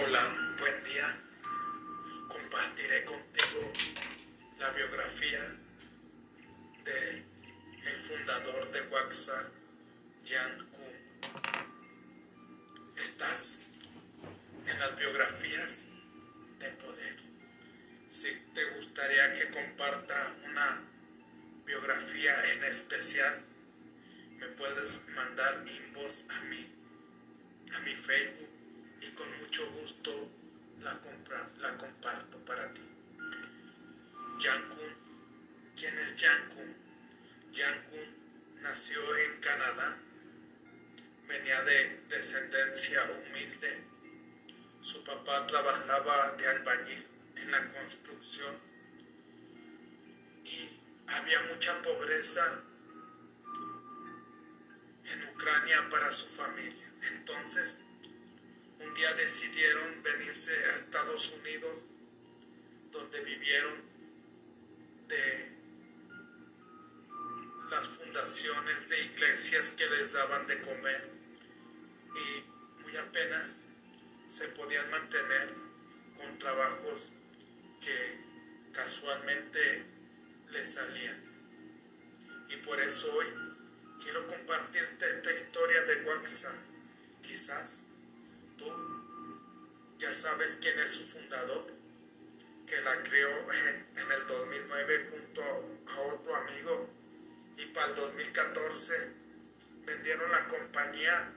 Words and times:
Hola, 0.00 0.54
buen 0.60 0.84
día. 0.84 1.12
Compartiré 2.28 3.04
contigo 3.04 3.72
la 4.60 4.70
biografía 4.70 5.40
de 6.84 7.24
el 7.84 7.96
fundador 8.06 8.70
de 8.70 8.80
Waxa, 8.82 9.50
Jan 10.24 10.68
Kuhn. 10.70 10.96
Estás 12.96 13.62
en 14.68 14.78
las 14.78 14.96
biografías 14.96 15.86
de 16.60 16.68
poder. 16.68 17.16
Si 18.12 18.28
te 18.54 18.64
gustaría 18.76 19.34
que 19.34 19.50
comparta 19.50 20.32
una 20.44 20.80
biografía 21.66 22.52
en 22.52 22.64
especial, 22.66 23.40
me 24.36 24.46
puedes 24.46 25.08
mandar 25.08 25.64
inbox 25.66 26.24
a 26.30 26.40
mí, 26.42 26.72
a 27.74 27.80
mi 27.80 27.96
Facebook 27.96 28.47
y 29.00 29.10
con 29.12 29.38
mucho 29.38 29.70
gusto 29.72 30.30
la, 30.80 30.98
compra, 31.00 31.48
la 31.58 31.76
comparto 31.76 32.38
para 32.44 32.72
ti. 32.72 32.82
Kun, 34.38 34.94
¿quién 35.76 35.98
es 35.98 36.14
Kun? 36.54 36.74
Kun 37.90 38.62
nació 38.62 39.16
en 39.16 39.40
Canadá, 39.40 39.96
venía 41.26 41.62
de 41.62 42.00
descendencia 42.08 43.04
humilde. 43.04 43.84
Su 44.80 45.02
papá 45.04 45.46
trabajaba 45.46 46.36
de 46.36 46.48
albañil 46.48 47.06
en 47.36 47.50
la 47.50 47.72
construcción 47.72 48.56
y 50.44 50.80
había 51.06 51.42
mucha 51.42 51.82
pobreza 51.82 52.62
en 55.04 55.28
Ucrania 55.34 55.88
para 55.90 56.12
su 56.12 56.28
familia. 56.28 56.92
Entonces, 57.12 57.80
un 58.80 58.94
día 58.94 59.12
decidieron 59.14 60.02
venirse 60.02 60.52
a 60.52 60.76
Estados 60.76 61.32
Unidos, 61.32 61.84
donde 62.92 63.20
vivieron 63.20 63.82
de 65.08 65.52
las 67.70 67.86
fundaciones 67.88 68.88
de 68.88 69.00
iglesias 69.02 69.70
que 69.72 69.86
les 69.86 70.12
daban 70.12 70.46
de 70.46 70.60
comer 70.60 71.10
y 72.14 72.82
muy 72.82 72.96
apenas 72.96 73.50
se 74.28 74.48
podían 74.48 74.90
mantener 74.90 75.54
con 76.16 76.38
trabajos 76.38 77.10
que 77.80 78.18
casualmente 78.72 79.84
les 80.50 80.74
salían. 80.74 81.22
Y 82.48 82.56
por 82.58 82.80
eso 82.80 83.12
hoy 83.12 83.26
quiero 84.02 84.26
compartirte 84.26 85.10
esta 85.10 85.32
historia 85.32 85.82
de 85.82 86.02
Waxa. 86.04 86.52
Quizás 87.22 87.87
tú 88.58 88.98
ya 89.98 90.12
sabes 90.12 90.58
quién 90.60 90.78
es 90.78 90.92
su 90.92 91.04
fundador, 91.06 91.66
que 92.66 92.80
la 92.82 93.02
creó 93.02 93.52
en 93.96 94.12
el 94.12 94.26
2009 94.26 95.10
junto 95.10 95.42
a 95.42 96.00
otro 96.00 96.36
amigo 96.36 96.90
y 97.56 97.66
para 97.66 97.88
el 97.88 97.94
2014 97.96 99.12
vendieron 99.84 100.30
la 100.30 100.46
compañía 100.46 101.32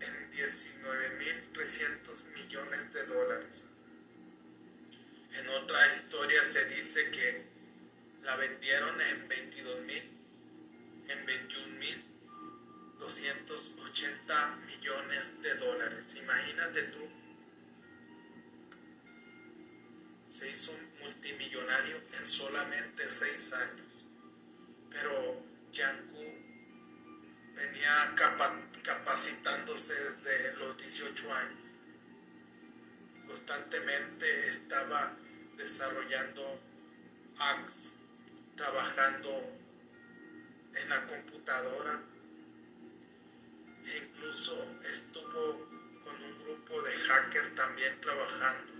en 0.00 0.32
19.300 0.32 2.24
millones 2.34 2.92
de 2.92 3.06
dólares. 3.06 3.66
En 5.32 5.48
otra 5.48 5.94
historia 5.94 6.44
se 6.44 6.66
dice 6.66 7.10
que 7.10 7.44
la 8.22 8.36
vendieron 8.36 9.00
en 9.00 9.28
22.000, 9.28 10.02
en 11.08 11.26
21.000 11.26 12.11
280 13.02 14.56
millones 14.66 15.42
de 15.42 15.54
dólares. 15.56 16.14
Imagínate 16.14 16.82
tú. 16.84 17.08
Se 20.30 20.48
hizo 20.48 20.72
multimillonario 21.00 22.00
en 22.18 22.26
solamente 22.26 23.10
seis 23.10 23.52
años. 23.52 24.04
Pero 24.88 25.42
Yanku 25.72 26.24
venía 27.56 28.14
capacitándose 28.82 29.94
desde 29.94 30.56
los 30.58 30.78
18 30.78 31.34
años. 31.34 31.58
Constantemente 33.26 34.48
estaba 34.48 35.16
desarrollando 35.56 36.60
apps, 37.38 37.96
trabajando 38.56 39.58
en 40.74 40.88
la 40.88 41.06
computadora 41.06 42.11
incluso 43.84 44.80
estuvo 44.92 45.68
con 46.04 46.22
un 46.22 46.44
grupo 46.44 46.82
de 46.82 46.92
hackers 46.92 47.54
también 47.54 48.00
trabajando. 48.00 48.72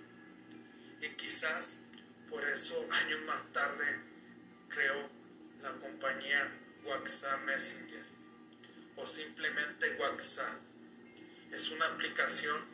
Y 1.01 1.09
quizás 1.17 1.81
por 2.29 2.45
eso 2.45 2.87
años 2.91 3.21
más 3.27 3.53
tarde 3.53 4.01
creó 4.69 5.09
la 5.63 5.73
compañía 5.73 6.51
WhatsApp 6.85 7.41
Messenger 7.43 8.05
o 8.97 9.07
simplemente 9.07 9.97
WhatsApp. 9.99 10.61
Es 11.51 11.71
una 11.71 11.87
aplicación 11.87 12.73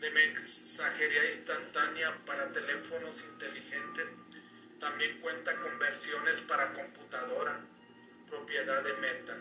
de 0.00 0.10
mensajería 0.10 1.26
instantánea 1.26 2.18
para 2.24 2.50
teléfonos 2.52 3.22
inteligentes. 3.22 4.06
También 4.80 5.20
cuenta 5.20 5.56
con 5.56 5.78
versiones 5.78 6.40
para 6.42 6.72
computadora, 6.72 7.60
propiedad 8.28 8.82
de 8.82 8.92
Meta. 8.94 9.36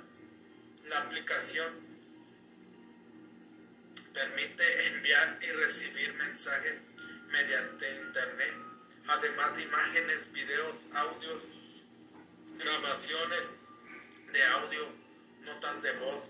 La 0.88 1.00
aplicación 1.00 1.83
permite 4.14 4.88
enviar 4.88 5.40
y 5.42 5.48
recibir 5.52 6.14
mensajes 6.14 6.78
mediante 7.32 7.96
Internet, 7.96 8.54
además 9.08 9.58
de 9.58 9.64
imágenes, 9.64 10.32
videos, 10.32 10.76
audios, 10.94 11.44
grabaciones 12.58 13.54
de 14.32 14.44
audio, 14.44 14.88
notas 15.42 15.82
de 15.82 15.92
voz, 15.94 16.24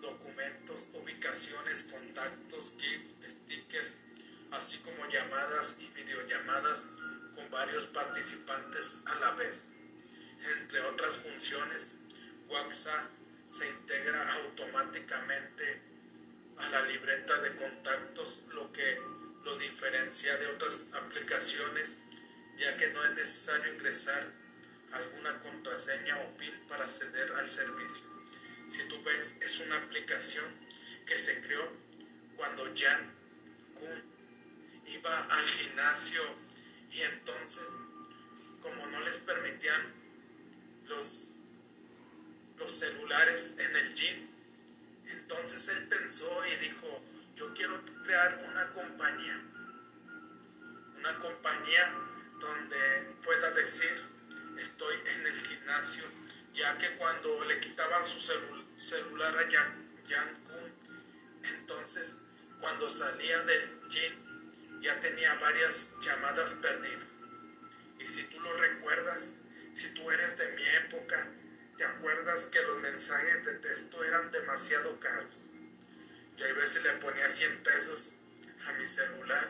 documentos, 0.00 0.88
ubicaciones, 0.94 1.82
contactos, 1.84 2.72
GIFs, 2.78 3.32
stickers, 3.32 3.94
así 4.52 4.78
como 4.78 5.06
llamadas 5.08 5.76
y 5.80 5.88
videollamadas 5.88 6.86
con 7.34 7.50
varios 7.50 7.86
participantes 7.88 9.02
a 9.04 9.14
la 9.16 9.32
vez. 9.32 9.68
Entre 10.60 10.80
otras 10.80 11.16
funciones, 11.16 11.94
WhatsApp 12.48 13.10
se 13.50 13.68
integra 13.68 14.32
automáticamente 14.34 15.87
a 16.60 16.68
la 16.70 16.82
libreta 16.82 17.40
de 17.40 17.56
contactos, 17.56 18.42
lo 18.52 18.72
que 18.72 18.98
lo 19.44 19.56
diferencia 19.56 20.36
de 20.36 20.46
otras 20.48 20.80
aplicaciones, 20.92 21.96
ya 22.58 22.76
que 22.76 22.88
no 22.88 23.04
es 23.04 23.14
necesario 23.14 23.72
ingresar 23.72 24.32
alguna 24.92 25.40
contraseña 25.40 26.18
o 26.18 26.36
PIN 26.36 26.54
para 26.68 26.84
acceder 26.84 27.32
al 27.32 27.48
servicio. 27.48 28.04
Si 28.70 28.86
tú 28.88 29.02
ves, 29.02 29.36
es 29.40 29.60
una 29.60 29.76
aplicación 29.76 30.44
que 31.06 31.18
se 31.18 31.40
creó 31.40 31.72
cuando 32.36 32.64
Jan 32.76 33.14
Kuhn 33.74 34.02
iba 34.86 35.24
al 35.24 35.46
gimnasio 35.46 36.22
y 36.90 37.02
entonces, 37.02 37.64
como 38.60 38.86
no 38.86 39.00
les 39.00 39.16
permitían 39.18 39.94
los, 40.86 41.28
los 42.58 42.72
celulares 42.72 43.54
en 43.58 43.76
el 43.76 43.94
gym, 43.94 44.27
entonces 45.10 45.68
él 45.68 45.88
pensó 45.88 46.44
y 46.46 46.56
dijo, 46.56 47.02
yo 47.36 47.52
quiero 47.54 47.80
crear 48.04 48.42
una 48.48 48.72
compañía, 48.72 49.40
una 50.98 51.18
compañía 51.18 51.94
donde 52.40 53.14
pueda 53.24 53.50
decir, 53.52 54.04
estoy 54.58 54.96
en 55.14 55.26
el 55.26 55.46
gimnasio, 55.46 56.04
ya 56.54 56.76
que 56.78 56.96
cuando 56.96 57.44
le 57.44 57.60
quitaban 57.60 58.04
su 58.06 58.20
celular 58.78 59.36
a 59.38 59.50
Jan 59.50 60.44
Kuhn, 60.44 60.72
entonces 61.44 62.18
cuando 62.60 62.90
salía 62.90 63.42
del 63.42 63.80
gym 63.88 64.80
ya 64.82 64.98
tenía 65.00 65.34
varias 65.34 65.92
llamadas 66.02 66.54
perdidas. 66.54 67.06
Y 68.00 68.06
si 68.06 68.24
tú 68.24 68.40
lo 68.40 68.56
recuerdas, 68.56 69.36
si 69.72 69.92
tú 69.94 70.10
eres 70.10 70.36
de 70.38 70.52
mi 70.52 70.66
época, 70.84 71.28
¿Te 71.78 71.84
acuerdas 71.84 72.48
que 72.48 72.60
los 72.60 72.80
mensajes 72.80 73.44
de 73.44 73.54
texto 73.54 74.02
eran 74.02 74.32
demasiado 74.32 74.98
caros? 74.98 75.48
Yo 76.36 76.46
a 76.46 76.52
veces 76.54 76.82
le 76.82 76.94
ponía 76.94 77.30
100 77.30 77.62
pesos 77.62 78.10
a 78.66 78.72
mi 78.72 78.88
celular 78.88 79.48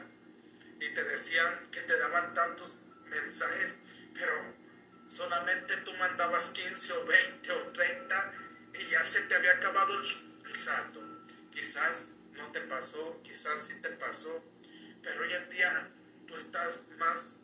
y 0.79 0.93
te 0.93 1.05
decían 1.05 1.59
que 1.73 1.81
te 1.81 1.97
daban 1.97 2.35
tantos 2.35 2.77
mensajes, 3.07 3.79
pero 4.13 4.35
solamente 5.09 5.75
tú 5.79 5.95
mandabas 5.95 6.51
15 6.51 6.93
o 6.93 7.07
20 7.07 7.51
o 7.51 7.73
30 7.73 8.33
y 8.75 8.91
ya 8.91 9.07
se 9.07 9.23
te 9.23 9.35
había 9.35 9.53
acabado 9.53 9.95
el, 9.99 10.55
saldo. 10.55 11.01
Quizás 11.51 12.11
no 12.33 12.53
te 12.53 12.61
pasó, 12.61 13.23
quizás 13.23 13.67
sí 13.67 13.75
te 13.81 13.89
pasó, 13.93 14.45
pero 15.03 15.23
hoy 15.23 15.33
en 15.33 15.49
día 15.49 15.89
tú 16.27 16.37
estás 16.37 16.83
más 16.99 17.37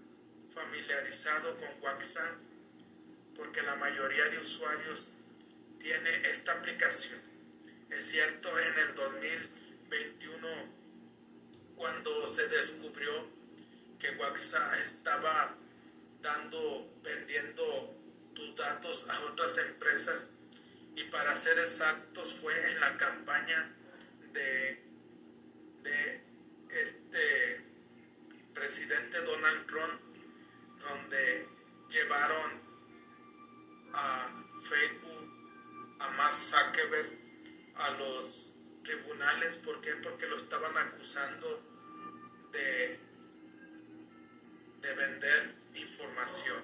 familiarizado 0.52 1.56
con 1.56 1.70
WhatsApp 1.80 2.43
porque 3.36 3.62
la 3.62 3.76
mayoría 3.76 4.24
de 4.28 4.38
usuarios 4.38 5.10
tiene 5.78 6.28
esta 6.28 6.52
aplicación. 6.52 7.20
Es 7.90 8.10
cierto, 8.10 8.58
en 8.58 8.78
el 8.78 8.94
2021, 8.94 10.48
cuando 11.76 12.34
se 12.34 12.48
descubrió 12.48 13.28
que 13.98 14.10
WhatsApp 14.16 14.74
estaba 14.82 15.54
dando, 16.20 16.90
vendiendo 17.02 17.94
tus 18.34 18.56
datos 18.56 19.08
a 19.08 19.20
otras 19.20 19.58
empresas 19.58 20.30
y 20.96 21.04
para 21.04 21.36
ser 21.36 21.58
exactos 21.58 22.34
fue 22.34 22.70
en 22.70 22.80
la 22.80 22.96
campaña 22.96 23.72
de, 24.32 24.82
de 25.82 26.20
este 26.70 27.60
presidente 28.54 29.20
Donald 29.22 29.66
Trump 29.66 30.00
donde 30.80 31.46
llevaron 31.90 32.63
a 33.94 34.28
Facebook, 34.68 35.96
a 36.00 36.10
Mark 36.10 36.34
Zuckerberg, 36.36 37.10
a 37.76 37.90
los 37.90 38.52
tribunales. 38.82 39.56
¿Por 39.58 39.80
qué? 39.80 39.94
Porque 39.96 40.26
lo 40.26 40.36
estaban 40.36 40.76
acusando 40.76 41.62
de, 42.52 42.98
de 44.82 44.94
vender 44.94 45.54
información. 45.74 46.62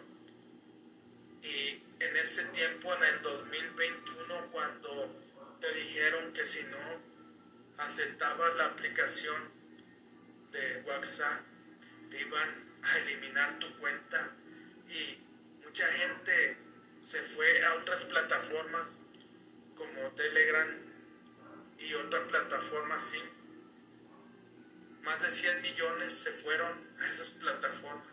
Y 1.43 1.83
en 2.01 2.17
ese 2.17 2.45
tiempo, 2.47 2.95
en 2.95 3.05
el 3.05 3.23
2021, 3.23 4.47
cuando 4.51 5.21
te 5.61 5.73
dijeron 5.73 6.33
que 6.33 6.45
si 6.45 6.63
no 6.65 7.11
aceptabas 7.79 8.57
la 8.57 8.67
aplicación 8.67 9.51
de 10.53 10.83
WhatsApp, 10.87 11.41
te 12.11 12.21
iban 12.21 12.71
a 12.83 12.99
eliminar 12.99 13.59
tu 13.59 13.79
cuenta 13.79 14.33
y 14.89 15.19
mucha 15.65 15.87
gente 15.87 16.57
se 17.01 17.23
fue 17.23 17.65
a 17.65 17.75
otras 17.75 18.05
plataformas 18.05 18.99
como 19.77 20.11
Telegram 20.15 20.69
y 21.79 21.95
otras 21.95 22.29
plataformas 22.29 23.09
sí. 23.09 23.23
Más 25.03 25.21
de 25.23 25.31
100 25.31 25.63
millones 25.63 26.13
se 26.13 26.31
fueron 26.33 26.73
a 27.01 27.09
esas 27.09 27.31
plataformas. 27.31 28.07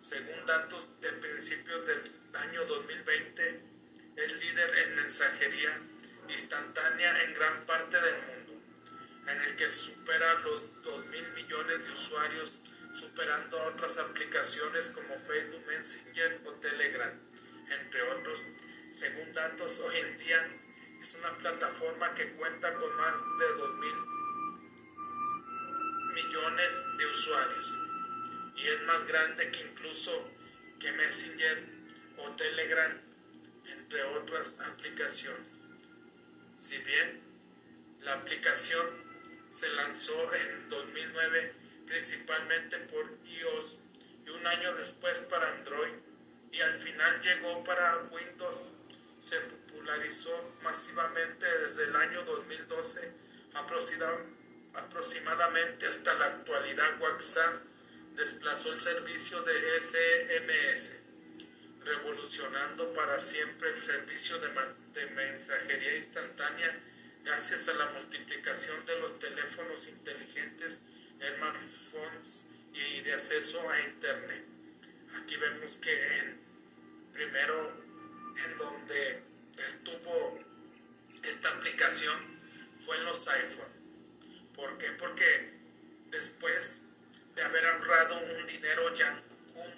Según 0.00 0.46
datos 0.46 0.86
de 1.00 1.12
principios 1.12 1.86
del 1.86 2.12
año 2.34 2.64
2020, 2.64 3.60
es 4.16 4.32
líder 4.32 4.78
en 4.78 4.96
mensajería 4.96 5.80
instantánea 6.28 7.24
en 7.24 7.34
gran 7.34 7.66
parte 7.66 8.00
del 8.00 8.14
mundo, 8.22 8.52
en 9.26 9.42
el 9.42 9.56
que 9.56 9.68
supera 9.68 10.34
los 10.40 10.82
2 10.82 11.06
mil 11.06 11.28
millones 11.32 11.84
de 11.84 11.92
usuarios 11.92 12.56
superando 12.94 13.62
otras 13.64 13.98
aplicaciones 13.98 14.88
como 14.90 15.18
Facebook 15.18 15.64
Messenger 15.66 16.40
o 16.46 16.52
Telegram, 16.52 17.12
entre 17.70 18.02
otros. 18.02 18.42
Según 18.90 19.32
datos, 19.32 19.80
hoy 19.80 19.96
en 19.96 20.18
día 20.18 20.48
es 21.00 21.14
una 21.14 21.36
plataforma 21.38 22.14
que 22.14 22.32
cuenta 22.32 22.74
con 22.74 22.96
más 22.96 23.14
de 23.38 23.46
2 23.58 23.74
mil 23.76 24.16
millones 26.14 26.84
de 26.98 27.06
usuarios 27.06 27.76
y 28.56 28.66
es 28.66 28.82
más 28.82 29.06
grande 29.06 29.50
que 29.50 29.60
incluso 29.60 30.30
que 30.80 30.92
Messenger 30.92 31.64
o 32.16 32.30
Telegram, 32.36 33.00
entre 33.66 34.02
otras 34.02 34.58
aplicaciones. 34.60 35.46
Si 36.58 36.78
bien 36.78 37.20
la 38.00 38.14
aplicación 38.14 38.86
se 39.50 39.68
lanzó 39.70 40.34
en 40.34 40.68
2009, 40.68 41.54
principalmente 41.86 42.78
por 42.78 43.06
iOS 43.24 43.78
y 44.26 44.30
un 44.30 44.46
año 44.46 44.74
después 44.74 45.18
para 45.30 45.52
Android 45.52 45.92
y 46.56 46.60
al 46.62 46.78
final 46.78 47.20
llegó 47.20 47.62
para 47.64 47.98
Windows. 48.10 48.70
Se 49.20 49.38
popularizó 49.40 50.54
masivamente 50.62 51.46
desde 51.58 51.84
el 51.84 51.96
año 51.96 52.22
2012 52.24 53.12
aproximadamente 54.74 55.86
hasta 55.86 56.14
la 56.14 56.26
actualidad. 56.26 57.00
WhatsApp 57.00 57.62
desplazó 58.14 58.72
el 58.72 58.80
servicio 58.80 59.42
de 59.42 59.80
SMS, 59.80 60.94
revolucionando 61.84 62.92
para 62.92 63.20
siempre 63.20 63.70
el 63.70 63.82
servicio 63.82 64.38
de, 64.38 64.48
de 64.94 65.06
mensajería 65.10 65.96
instantánea 65.96 66.80
gracias 67.24 67.68
a 67.68 67.74
la 67.74 67.86
multiplicación 67.86 68.86
de 68.86 69.00
los 69.00 69.18
teléfonos 69.18 69.88
inteligentes 69.88 70.84
smartphones 71.20 72.46
y 72.72 73.00
de 73.00 73.14
acceso 73.14 73.68
a 73.68 73.80
internet. 73.80 74.44
Aquí 75.16 75.36
vemos 75.36 75.76
que 75.78 76.18
en, 76.18 76.45
primero 77.16 77.72
en 78.44 78.58
donde 78.58 79.22
estuvo 79.66 80.38
esta 81.22 81.48
aplicación 81.48 82.38
fue 82.84 82.96
en 82.98 83.04
los 83.06 83.26
iPhone. 83.26 83.72
¿Por 84.54 84.76
qué? 84.78 84.90
Porque 84.92 85.50
después 86.10 86.82
de 87.34 87.42
haber 87.42 87.66
ahorrado 87.66 88.18
un 88.18 88.46
dinero, 88.46 88.92
Jan 88.96 89.22
Kun 89.54 89.72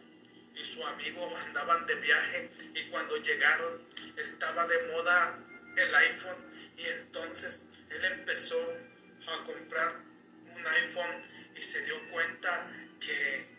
y 0.56 0.64
su 0.64 0.84
amigo 0.84 1.36
andaban 1.36 1.86
de 1.86 1.94
viaje 1.96 2.50
y 2.74 2.88
cuando 2.90 3.16
llegaron 3.18 3.82
estaba 4.16 4.66
de 4.66 4.92
moda 4.92 5.38
el 5.76 5.94
iPhone 5.94 6.36
y 6.76 6.84
entonces 6.86 7.62
él 7.90 8.04
empezó 8.04 8.60
a 9.28 9.44
comprar 9.44 9.94
un 10.44 10.66
iPhone 10.66 11.22
y 11.56 11.62
se 11.62 11.82
dio 11.84 12.08
cuenta 12.08 12.68
que 13.00 13.58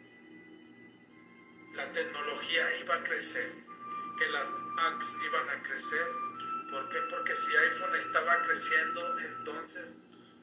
la 1.74 1.92
tecnología 1.94 2.78
iba 2.82 2.96
a 2.96 3.04
crecer, 3.04 3.54
que 4.20 4.28
las 4.30 4.48
apps 4.78 5.18
iban 5.26 5.50
a 5.50 5.64
crecer. 5.64 6.08
¿Por 6.70 6.90
qué? 6.90 7.00
Porque 7.10 7.36
si 7.36 7.56
iPhone 7.56 7.96
estaba 7.96 8.44
creciendo, 8.44 9.20
entonces 9.20 9.86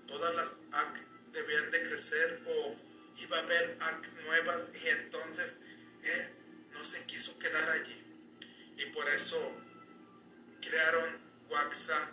todas 0.08 0.34
las 0.34 0.48
apps 0.72 1.00
debían 1.32 1.70
de 1.70 1.82
crecer 1.82 2.42
o 2.46 2.76
iba 3.18 3.36
a 3.36 3.42
haber 3.42 3.76
apps 3.80 4.12
nuevas 4.24 4.70
y 4.82 4.88
entonces 4.88 5.60
él 6.02 6.28
no 6.72 6.84
se 6.84 7.04
quiso 7.04 7.38
quedar 7.38 7.68
allí. 7.70 8.02
Y 8.78 8.86
por 8.86 9.08
eso 9.10 9.38
crearon 10.60 11.18
WhatsApp 11.48 12.12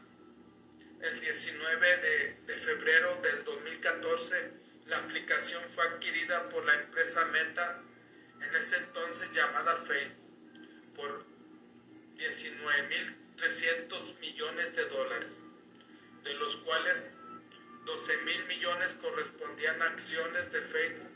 el 1.02 1.20
19 1.20 1.98
de, 1.98 2.38
de 2.46 2.54
febrero 2.60 3.20
del 3.22 3.44
2014 3.44 4.64
la 4.88 4.98
aplicación 4.98 5.64
fue 5.74 5.86
adquirida 5.86 6.50
por 6.50 6.66
la 6.66 6.76
empresa 6.76 7.26
Meta, 7.26 7.82
en 8.42 8.56
ese 8.56 8.78
entonces 8.78 9.32
llamada 9.32 9.78
Facebook, 9.78 10.96
por 10.96 11.33
19.300 12.18 14.20
millones 14.20 14.76
de 14.76 14.86
dólares, 14.86 15.44
de 16.24 16.34
los 16.36 16.56
cuales 16.58 17.04
12.000 17.86 18.48
millones 18.48 18.94
correspondían 18.96 19.82
a 19.82 19.86
acciones 19.86 20.52
de 20.52 20.62
Facebook, 20.62 21.10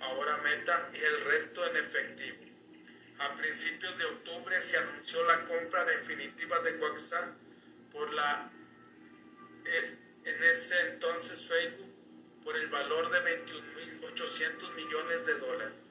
ahora 0.00 0.38
Meta, 0.38 0.90
y 0.92 0.98
el 0.98 1.20
resto 1.24 1.64
en 1.66 1.76
efectivo. 1.76 2.38
A 3.18 3.36
principios 3.36 3.96
de 3.98 4.04
octubre 4.04 4.60
se 4.62 4.76
anunció 4.76 5.22
la 5.24 5.44
compra 5.44 5.84
definitiva 5.84 6.60
de 6.60 6.76
WhatsApp 6.76 7.36
por 7.92 8.12
la 8.14 8.50
en 10.24 10.44
ese 10.44 10.80
entonces 10.88 11.46
Facebook 11.46 11.92
por 12.44 12.56
el 12.56 12.68
valor 12.68 13.10
de 13.10 13.46
21.800 13.46 14.74
millones 14.74 15.26
de 15.26 15.34
dólares. 15.34 15.88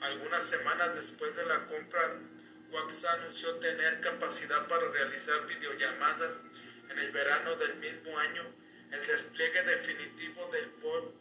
Algunas 0.00 0.44
semanas 0.44 0.94
después 0.94 1.34
de 1.36 1.46
la 1.46 1.66
compra, 1.66 2.18
WhatsApp 2.70 3.20
anunció 3.20 3.54
tener 3.56 4.00
capacidad 4.00 4.66
para 4.66 4.88
realizar 4.88 5.46
videollamadas 5.46 6.32
en 6.90 6.98
el 6.98 7.12
verano 7.12 7.56
del 7.56 7.76
mismo 7.76 8.18
año. 8.18 8.44
El 8.90 9.06
despliegue 9.06 9.62
definitivo 9.62 10.48
del 10.52 10.68
POD 10.70 11.12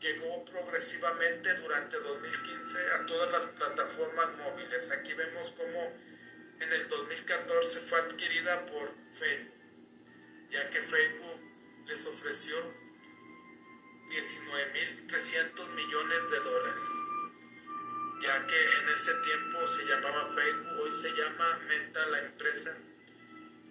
llegó 0.00 0.44
progresivamente 0.44 1.54
durante 1.54 1.96
2015 1.98 2.92
a 2.92 3.06
todas 3.06 3.30
las 3.30 3.50
plataformas 3.52 4.36
móviles. 4.38 4.90
Aquí 4.90 5.14
vemos 5.14 5.52
cómo 5.52 5.92
en 6.60 6.72
el 6.72 6.88
2014 6.88 7.80
fue 7.80 7.98
adquirida 8.00 8.66
por 8.66 8.94
Facebook, 9.12 9.54
ya 10.50 10.68
que 10.70 10.80
Facebook 10.82 11.40
les 11.86 12.06
ofreció 12.06 12.56
19.300 14.10 15.68
millones 15.74 16.30
de 16.30 16.40
dólares, 16.40 16.88
ya 18.22 18.46
que 18.46 18.64
en 18.64 18.88
ese 18.94 19.14
tiempo 19.14 19.66
se 19.66 19.84
llamaba 19.84 20.32
Facebook, 20.32 20.78
hoy 20.80 20.92
se 20.92 21.10
llama 21.10 21.58
Meta 21.66 22.06
la 22.06 22.18
empresa, 22.20 22.76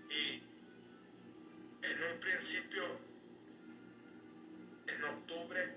y 0.10 0.44
en 1.84 2.04
un 2.04 2.20
principio, 2.20 2.84
en 4.88 5.04
octubre 5.06 5.76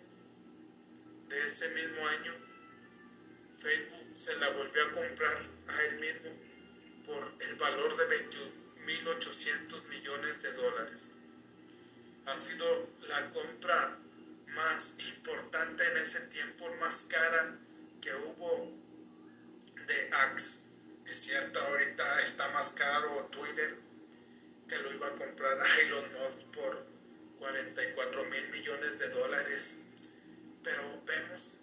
de 1.28 1.47
ese 1.47 1.69
mismo 1.69 2.07
año, 2.09 2.35
Facebook 3.61 4.16
se 4.16 4.35
la 4.37 4.49
volvió 4.50 4.85
a 4.85 4.93
comprar 4.93 5.47
a 5.69 5.83
él 5.85 6.00
mismo 6.00 6.31
por 7.07 7.33
el 7.40 7.54
valor 7.54 7.97
de 7.97 8.28
21.800 8.28 9.85
millones 9.85 10.43
de 10.43 10.52
dólares. 10.52 11.07
Ha 12.26 12.37
sido 12.37 12.88
la 13.09 13.31
compra 13.31 13.99
más 14.49 14.97
importante 14.99 15.87
en 15.87 15.97
ese 15.99 16.21
tiempo, 16.23 16.75
más 16.81 17.07
cara 17.09 17.57
que 18.05 18.15
hubo 18.15 18.71
de 19.87 20.11
Axe. 20.13 20.61
Es 21.07 21.21
cierto, 21.21 21.59
ahorita 21.59 22.21
está 22.21 22.51
más 22.51 22.71
caro 22.73 23.29
Twitter, 23.31 23.79
que 24.69 24.77
lo 24.77 24.93
iba 24.93 25.09
a 25.09 25.13
comprar 25.13 25.59
a 25.59 25.81
Elon 25.81 26.05
Musk 26.13 26.47
por 26.55 26.87
44 27.39 28.25
mil 28.27 28.49
millones 28.51 28.99
de 28.99 29.09
dólares. 29.09 29.79
Pero 30.63 31.03
vemos 31.07 31.55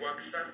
WhatsApp 0.00 0.48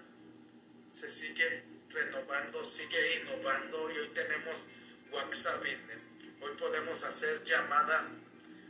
se 0.93 1.09
sigue 1.09 1.65
renovando, 1.91 2.65
sigue 2.65 3.21
innovando 3.21 3.91
y 3.91 3.99
hoy 3.99 4.09
tenemos 4.15 4.65
WhatsApp 5.13 5.59
Business. 5.59 6.09
Hoy 6.41 6.53
podemos 6.57 7.03
hacer 7.03 7.43
llamadas 7.45 8.07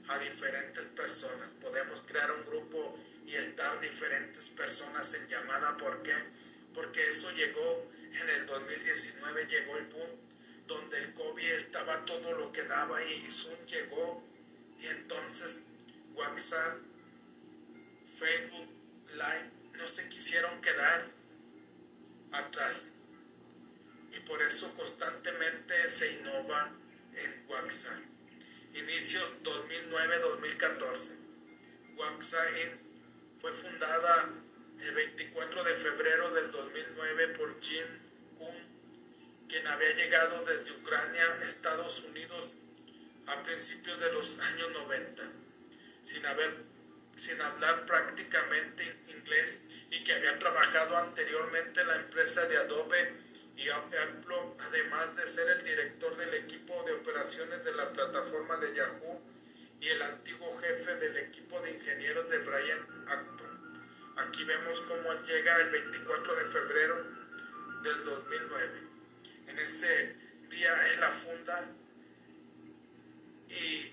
a 0.09 0.19
diferentes 0.19 0.87
personas, 0.87 1.53
podemos 1.61 2.01
crear 2.07 2.33
un 2.33 2.45
grupo 2.47 2.99
y 3.27 3.35
estar 3.35 3.81
diferentes 3.81 4.49
personas 4.51 5.13
en 5.15 5.27
llamada. 5.29 5.77
¿Por 5.77 6.03
qué? 6.03 6.15
Porque 6.73 7.09
eso 7.09 7.31
llegó 7.33 7.91
en 8.13 8.29
el 8.29 8.47
2019, 8.47 9.47
llegó 9.47 9.79
el 9.79 9.87
boom 9.87 10.11
donde 10.67 10.99
el 10.99 11.13
COVID 11.13 11.51
estaba 11.53 12.05
todo 12.05 12.33
lo 12.33 12.53
que 12.53 12.63
daba 12.65 13.03
y 13.05 13.31
Zoom 13.31 13.67
llegó 13.67 14.23
y 14.81 14.87
entonces 14.87 15.63
WhatsApp, 16.15 16.79
Facebook 18.19 18.69
Live 19.13 19.51
no 19.75 19.89
se 19.89 20.09
quisieron 20.09 20.61
quedar 20.61 21.07
atrás 22.33 22.91
y 24.13 24.21
por 24.21 24.41
eso 24.43 24.73
constantemente 24.75 25.89
se 25.89 26.13
innova 26.13 26.73
en 27.15 27.45
WhatsApp. 27.49 28.01
Inicios 28.75 29.35
2009-2014. 29.43 31.11
WhatsApp 31.97 32.49
fue 33.45 33.53
fundada 33.53 34.31
el 34.81 34.95
24 34.95 35.65
de 35.65 35.75
febrero 35.75 36.31
del 36.31 36.51
2009 36.51 37.29
por 37.37 37.61
Jim 37.61 37.85
Kuhn, 38.39 38.57
quien 39.51 39.67
había 39.67 39.91
llegado 39.91 40.43
desde 40.47 40.73
Ucrania 40.73 41.25
a 41.31 41.45
Estados 41.45 42.01
Unidos 42.05 42.55
a 43.27 43.43
principios 43.43 44.01
de 44.01 44.13
los 44.15 44.39
años 44.39 44.71
90, 44.73 45.23
sin, 46.05 46.25
haber, 46.25 46.57
sin 47.17 47.39
hablar 47.39 47.85
prácticamente 47.85 48.97
inglés 49.09 49.61
y 49.91 50.03
que 50.05 50.15
había 50.15 50.39
trabajado 50.39 50.97
anteriormente 50.97 51.83
en 51.83 51.89
la 51.89 51.97
empresa 51.97 52.47
de 52.47 52.57
Adobe 52.57 53.13
y 53.59 53.69
Apple, 53.69 54.37
además 54.59 55.17
de 55.17 55.29
ser 55.29 55.51
el 55.51 55.63
director 55.65 56.17
del 56.17 56.33
equipo 56.33 56.83
de 56.85 56.95
operaciones 56.95 57.63
de 57.63 57.75
la 57.75 57.93
plataforma 57.93 58.57
de 58.57 58.75
Yahoo 58.75 59.34
y 59.81 59.89
el 59.89 60.03
antiguo 60.03 60.59
jefe 60.59 60.97
del 60.97 61.17
equipo 61.17 61.61
de 61.61 61.73
ingenieros 61.73 62.29
de 62.31 62.39
Brian 62.39 63.07
Acton. 63.09 63.45
Aquí 64.17 64.45
vemos 64.45 64.81
cómo 64.83 65.13
él 65.13 65.23
llega 65.25 65.61
el 65.61 65.71
24 65.71 66.35
de 66.37 66.45
febrero 66.47 67.05
del 67.83 68.05
2009. 68.05 68.81
En 69.49 69.59
ese 69.59 70.17
día 70.49 70.93
él 70.93 71.01
la 71.01 71.11
funda 71.13 71.65
y 73.49 73.93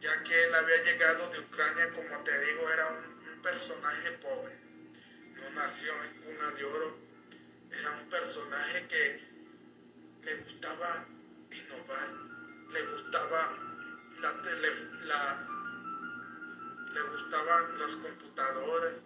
ya 0.00 0.22
que 0.22 0.44
él 0.44 0.54
había 0.54 0.82
llegado 0.82 1.30
de 1.30 1.38
Ucrania, 1.40 1.90
como 1.90 2.22
te 2.24 2.38
digo, 2.46 2.70
era 2.70 2.88
un, 2.88 3.14
personaje 3.42 4.10
pobre. 4.22 4.54
No 5.36 5.50
nació 5.50 5.92
en 6.02 6.22
cuna 6.22 6.50
de 6.52 6.64
oro. 6.64 6.96
Era 7.70 7.90
un 7.90 8.08
personaje 8.08 8.86
que 8.88 9.20
le 10.22 10.36
gustaba 10.36 11.04
innovar, 11.50 12.08
le 12.72 12.82
gustaba 12.86 13.73
la, 14.30 15.46
le 16.92 17.02
gustaban 17.02 17.78
los 17.78 17.96
computadores 17.96 19.04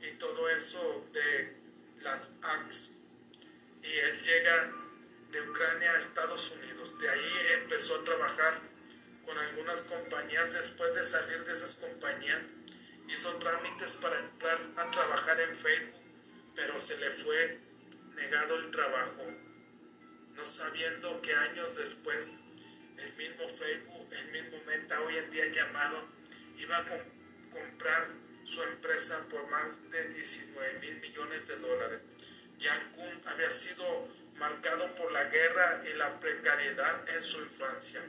y 0.00 0.10
todo 0.18 0.48
eso 0.50 1.06
de 1.12 1.56
las 2.00 2.30
apps. 2.42 2.90
Y 3.82 3.92
él 3.92 4.22
llega 4.22 4.72
de 5.30 5.48
Ucrania 5.48 5.92
a 5.92 5.98
Estados 5.98 6.50
Unidos. 6.50 6.98
De 6.98 7.08
ahí 7.08 7.32
empezó 7.62 7.96
a 7.96 8.04
trabajar 8.04 8.60
con 9.24 9.38
algunas 9.38 9.80
compañías. 9.82 10.52
Después 10.52 10.94
de 10.94 11.04
salir 11.04 11.44
de 11.44 11.52
esas 11.54 11.74
compañías, 11.76 12.42
hizo 13.08 13.34
trámites 13.36 13.96
para 13.96 14.18
entrar 14.18 14.60
a 14.76 14.90
trabajar 14.90 15.40
en 15.40 15.56
Facebook, 15.56 16.02
pero 16.54 16.78
se 16.80 16.96
le 16.98 17.10
fue 17.10 17.58
negado 18.14 18.56
el 18.56 18.70
trabajo, 18.70 19.22
no 20.34 20.46
sabiendo 20.46 21.20
que 21.22 21.34
años 21.34 21.74
después 21.76 22.30
el 22.98 23.12
mismo 23.14 23.48
Facebook, 23.48 24.08
el 24.12 24.32
mismo 24.32 24.58
Meta, 24.66 25.00
hoy 25.00 25.16
en 25.16 25.30
día 25.30 25.46
llamado, 25.48 26.06
iba 26.58 26.78
a 26.78 26.84
comprar 27.52 28.08
su 28.44 28.62
empresa 28.62 29.24
por 29.30 29.48
más 29.48 29.90
de 29.90 30.08
19 30.08 30.78
mil 30.80 31.00
millones 31.00 31.46
de 31.48 31.56
dólares. 31.56 32.00
Kun 32.94 33.22
había 33.26 33.50
sido 33.50 34.08
marcado 34.36 34.94
por 34.94 35.10
la 35.12 35.24
guerra 35.24 35.82
y 35.88 35.96
la 35.96 36.20
precariedad 36.20 37.08
en 37.08 37.22
su 37.22 37.38
infancia. 37.40 38.00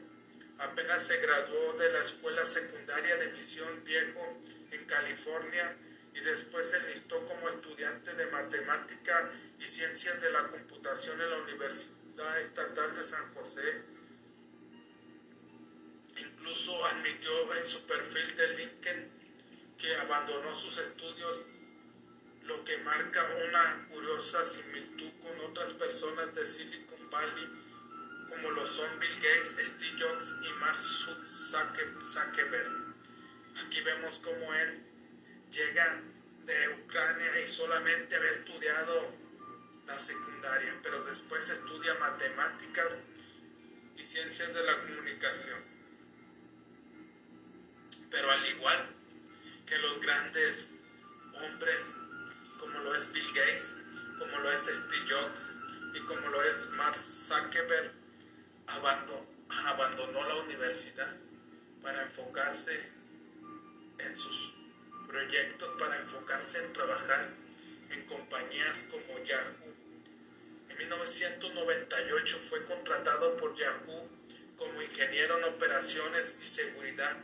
Apenas 0.60 1.08
se 1.08 1.18
graduó 1.18 1.74
de 1.74 1.92
la 1.92 2.02
escuela 2.02 2.46
secundaria 2.46 3.18
de 3.18 3.32
Misión 3.32 3.84
Viejo 3.84 4.42
en 4.72 4.86
California 4.86 5.76
y 6.14 6.20
después 6.22 6.70
se 6.70 6.78
enlistó 6.78 7.26
como 7.26 7.50
estudiante 7.50 8.14
de 8.14 8.28
matemática 8.28 9.32
y 9.60 9.68
ciencias 9.68 10.22
de 10.22 10.32
la 10.32 10.48
computación 10.48 11.20
en 11.20 11.30
la 11.30 11.38
Universidad 11.40 12.42
Estatal 12.42 12.96
de 12.96 13.04
San 13.04 13.34
José. 13.34 13.93
Incluso 16.16 16.86
admitió 16.86 17.52
en 17.56 17.66
su 17.66 17.84
perfil 17.86 18.36
de 18.36 18.48
LinkedIn 18.56 19.10
que 19.78 19.96
abandonó 19.98 20.54
sus 20.54 20.78
estudios, 20.78 21.42
lo 22.44 22.64
que 22.64 22.78
marca 22.80 23.28
una 23.48 23.88
curiosa 23.90 24.46
similitud 24.46 25.12
con 25.22 25.40
otras 25.50 25.72
personas 25.72 26.36
de 26.36 26.46
Silicon 26.46 27.10
Valley, 27.10 27.50
como 28.30 28.52
lo 28.52 28.68
son 28.68 29.00
Bill 29.00 29.16
Gates, 29.16 29.56
Steve 29.62 29.98
Jobs 30.00 30.36
y 30.42 30.54
Mark 30.60 30.78
Zuckerberg. 30.78 32.94
Aquí 33.66 33.82
vemos 33.82 34.20
cómo 34.20 34.54
él 34.54 34.84
llega 35.52 36.00
de 36.46 36.70
Ucrania 36.70 37.40
y 37.40 37.48
solamente 37.48 38.16
había 38.16 38.32
estudiado 38.32 39.12
la 39.88 39.98
secundaria, 40.00 40.80
pero 40.82 41.04
después 41.04 41.50
estudia 41.50 41.94
matemáticas 41.96 43.00
y 43.98 44.04
ciencias 44.04 44.54
de 44.54 44.64
la 44.64 44.80
comunicación. 44.82 45.73
Pero 48.14 48.30
al 48.30 48.46
igual 48.46 48.90
que 49.66 49.76
los 49.80 50.00
grandes 50.00 50.70
hombres, 51.34 51.96
como 52.60 52.78
lo 52.82 52.96
es 52.96 53.12
Bill 53.12 53.34
Gates, 53.34 53.80
como 54.20 54.38
lo 54.38 54.52
es 54.52 54.62
Steve 54.62 55.06
Jobs 55.10 55.50
y 55.96 56.00
como 56.02 56.30
lo 56.30 56.44
es 56.44 56.70
Mark 56.78 56.96
Zuckerberg, 56.96 57.92
abandonó 58.68 60.28
la 60.28 60.36
universidad 60.36 61.12
para 61.82 62.04
enfocarse 62.04 62.84
en 63.98 64.16
sus 64.16 64.54
proyectos, 65.08 65.76
para 65.80 65.98
enfocarse 65.98 66.64
en 66.64 66.72
trabajar 66.72 67.30
en 67.90 68.06
compañías 68.06 68.86
como 68.92 69.24
Yahoo. 69.24 69.74
En 70.70 70.78
1998 70.78 72.40
fue 72.48 72.64
contratado 72.66 73.38
por 73.38 73.56
Yahoo 73.56 74.08
como 74.56 74.84
ingeniero 74.84 75.40
en 75.40 75.46
operaciones 75.46 76.38
y 76.40 76.46
seguridad, 76.46 77.18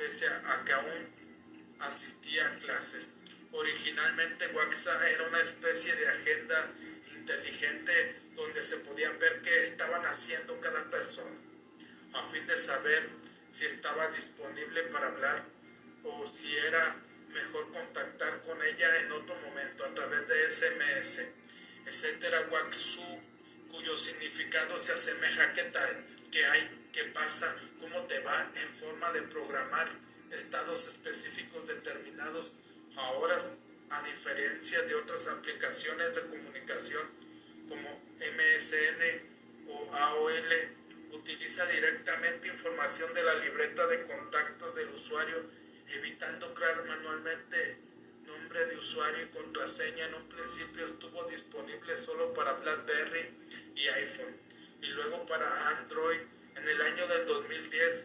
pese 0.00 0.26
a 0.28 0.64
que 0.64 0.72
aún 0.72 1.08
asistía 1.78 2.46
a 2.46 2.56
clases. 2.56 3.10
Originalmente 3.52 4.46
WhatsApp 4.48 5.02
era 5.02 5.24
una 5.28 5.40
especie 5.42 5.94
de 5.94 6.08
agenda 6.08 6.72
inteligente 7.14 8.16
donde 8.34 8.62
se 8.62 8.78
podían 8.78 9.18
ver 9.18 9.42
qué 9.42 9.64
estaban 9.64 10.06
haciendo 10.06 10.58
cada 10.60 10.88
persona, 10.88 11.36
a 12.14 12.26
fin 12.28 12.46
de 12.46 12.56
saber 12.56 13.10
si 13.50 13.66
estaba 13.66 14.08
disponible 14.12 14.84
para 14.84 15.08
hablar 15.08 15.44
o 16.04 16.26
si 16.28 16.56
era 16.56 16.96
mejor 17.28 17.70
contactar 17.70 18.40
con 18.42 18.62
ella 18.62 19.00
en 19.00 19.12
otro 19.12 19.34
momento 19.36 19.84
a 19.84 19.94
través 19.94 20.26
de 20.28 20.50
SMS, 20.50 21.22
etcétera, 21.84 22.48
WhatsApp, 22.50 23.20
cuyo 23.70 23.98
significado 23.98 24.82
se 24.82 24.92
asemeja 24.92 25.44
a 25.44 25.52
qué 25.52 25.64
tal, 25.64 26.06
qué 26.30 26.44
hay, 26.46 26.88
qué 26.92 27.04
pasa, 27.04 27.56
cómo 27.80 28.02
te 28.06 28.20
va 28.20 28.50
en 28.54 28.68
forma 28.74 29.12
de 29.12 29.22
programar 29.22 29.90
estados 30.30 30.88
específicos 30.88 31.66
determinados 31.66 32.54
a 32.96 33.10
horas, 33.12 33.50
a 33.90 34.02
diferencia 34.02 34.82
de 34.82 34.94
otras 34.94 35.26
aplicaciones 35.28 36.14
de 36.14 36.22
comunicación 36.22 37.08
como 37.68 38.00
MSN 38.18 39.68
o 39.68 39.94
AOL, 39.94 40.78
utiliza 41.12 41.66
directamente 41.66 42.48
información 42.48 43.12
de 43.14 43.24
la 43.24 43.34
libreta 43.36 43.86
de 43.88 44.06
contactos 44.06 44.74
del 44.76 44.90
usuario, 44.90 45.44
evitando 45.88 46.54
crear 46.54 46.84
manualmente 46.84 47.78
nombre 48.26 48.66
de 48.66 48.76
usuario 48.76 49.24
y 49.24 49.28
contraseña. 49.28 50.06
En 50.06 50.14
un 50.14 50.28
principio 50.28 50.86
estuvo 50.86 51.24
disponible 51.24 51.96
solo 51.96 52.32
para 52.32 52.52
BlackBerry 52.52 53.28
y 53.74 53.88
iPhone 53.88 54.49
y 54.82 54.86
luego 54.88 55.26
para 55.26 55.68
Android. 55.78 56.20
En 56.56 56.68
el 56.68 56.80
año 56.82 57.06
del 57.06 57.26
2010, 57.26 58.04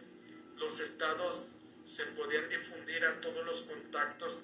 los 0.56 0.80
estados 0.80 1.48
se 1.84 2.04
podían 2.06 2.48
difundir 2.48 3.04
a 3.04 3.20
todos 3.20 3.44
los 3.44 3.62
contactos 3.62 4.40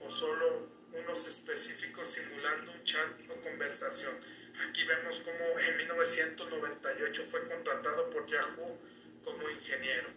o 0.00 0.10
solo 0.10 0.68
unos 0.92 1.26
específicos 1.26 2.08
simulando 2.08 2.72
un 2.72 2.84
chat 2.84 3.08
o 3.28 3.40
conversación. 3.40 4.14
Aquí 4.68 4.84
vemos 4.84 5.20
cómo 5.24 5.58
en 5.58 5.76
1998 5.76 7.24
fue 7.30 7.48
contratado 7.48 8.10
por 8.10 8.26
Yahoo 8.26 8.78
como 9.24 9.50
ingeniero. 9.50 10.08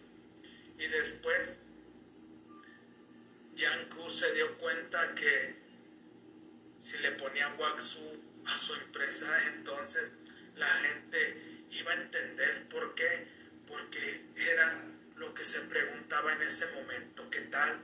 Y 0.78 0.86
después 0.86 1.58
Yanku 3.56 4.08
se 4.08 4.32
dio 4.32 4.56
cuenta 4.56 5.14
que 5.14 5.54
si 6.80 6.96
le 6.98 7.12
ponían 7.12 7.58
Waxu 7.58 8.22
a 8.46 8.58
su 8.58 8.74
empresa, 8.74 9.46
entonces 9.48 10.10
la 10.56 10.68
gente 10.68 11.49
iba 11.70 11.92
a 11.92 11.94
entender 11.94 12.68
por 12.68 12.94
qué, 12.94 13.26
porque 13.66 14.22
era 14.36 14.84
lo 15.16 15.34
que 15.34 15.44
se 15.44 15.60
preguntaba 15.60 16.32
en 16.32 16.42
ese 16.42 16.66
momento, 16.72 17.28
¿qué 17.30 17.42
tal? 17.42 17.80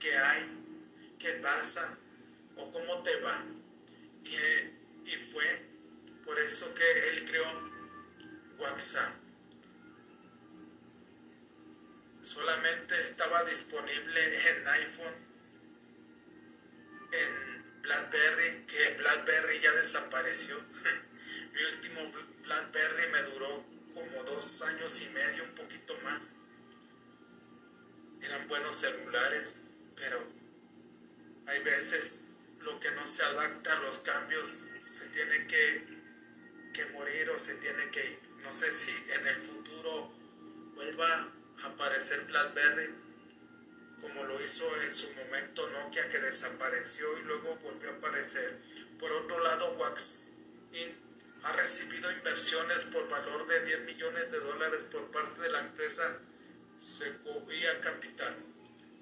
¿Qué 0.00 0.16
hay? 0.16 0.46
¿Qué 1.18 1.32
pasa? 1.34 1.96
¿O 2.56 2.70
cómo 2.70 3.02
te 3.02 3.16
va? 3.20 3.44
Y, 4.24 5.16
fue 5.32 5.62
por 6.24 6.38
eso 6.38 6.74
que 6.74 7.08
él 7.10 7.24
creó 7.24 7.46
WhatsApp. 8.58 9.14
Solamente 12.22 13.00
estaba 13.02 13.44
disponible 13.44 14.50
en 14.50 14.68
iPhone, 14.68 15.14
en 17.12 17.82
BlackBerry, 17.82 18.66
que 18.66 18.94
BlackBerry 18.98 19.60
ya 19.60 19.72
desapareció. 19.72 20.58
Mi 21.52 21.62
último 21.74 22.12
BlackBerry 22.48 23.12
me 23.12 23.22
duró 23.24 23.62
como 23.92 24.24
dos 24.24 24.62
años 24.62 25.02
y 25.02 25.08
medio, 25.10 25.44
un 25.44 25.54
poquito 25.54 25.94
más. 26.02 26.22
Eran 28.22 28.48
buenos 28.48 28.74
celulares, 28.76 29.60
pero 29.94 30.26
hay 31.46 31.62
veces 31.62 32.24
lo 32.60 32.80
que 32.80 32.90
no 32.92 33.06
se 33.06 33.22
adapta 33.22 33.74
a 33.74 33.80
los 33.80 33.98
cambios 33.98 34.66
se 34.82 35.08
tiene 35.08 35.46
que, 35.46 35.84
que 36.72 36.86
morir 36.86 37.28
o 37.28 37.38
se 37.38 37.54
tiene 37.56 37.90
que 37.90 38.12
ir. 38.12 38.18
No 38.42 38.50
sé 38.54 38.72
si 38.72 38.92
en 38.92 39.26
el 39.26 39.42
futuro 39.42 40.10
vuelva 40.74 41.30
a 41.62 41.66
aparecer 41.66 42.24
BlackBerry 42.24 42.94
como 44.00 44.24
lo 44.24 44.42
hizo 44.42 44.64
en 44.84 44.94
su 44.94 45.12
momento 45.12 45.68
Nokia 45.68 46.08
que 46.08 46.18
desapareció 46.18 47.18
y 47.18 47.24
luego 47.24 47.56
volvió 47.56 47.90
a 47.90 47.94
aparecer. 47.94 48.56
Por 48.98 49.12
otro 49.12 49.38
lado, 49.40 49.76
Wax 49.76 50.32
ha 51.42 51.52
recibido 51.52 52.10
inversiones 52.10 52.82
por 52.92 53.08
valor 53.08 53.46
de 53.46 53.64
10 53.64 53.80
millones 53.84 54.30
de 54.30 54.40
dólares 54.40 54.80
por 54.90 55.10
parte 55.10 55.40
de 55.40 55.50
la 55.50 55.60
empresa 55.60 56.18
Sequoia 56.80 57.80
Capital. 57.80 58.36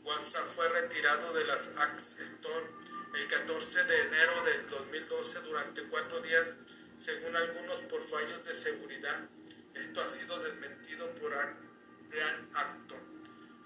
WhatsApp 0.05 0.47
fue 0.55 0.69
retirado 0.69 1.33
de 1.33 1.45
las 1.45 1.69
Axe 1.77 2.23
Store 2.23 2.67
el 3.15 3.27
14 3.29 3.85
de 3.85 4.03
enero 4.03 4.45
del 4.45 4.67
2012 4.67 5.41
durante 5.41 5.83
cuatro 5.85 6.21
días, 6.21 6.55
según 7.01 7.35
algunos 7.35 7.81
por 7.83 8.07
fallos 8.09 8.45
de 8.47 8.55
seguridad. 8.55 9.21
Esto 9.75 10.03
ha 10.03 10.07
sido 10.07 10.39
desmentido 10.43 11.11
por 11.15 11.31
Gran 11.31 12.51
Acton. 12.55 12.99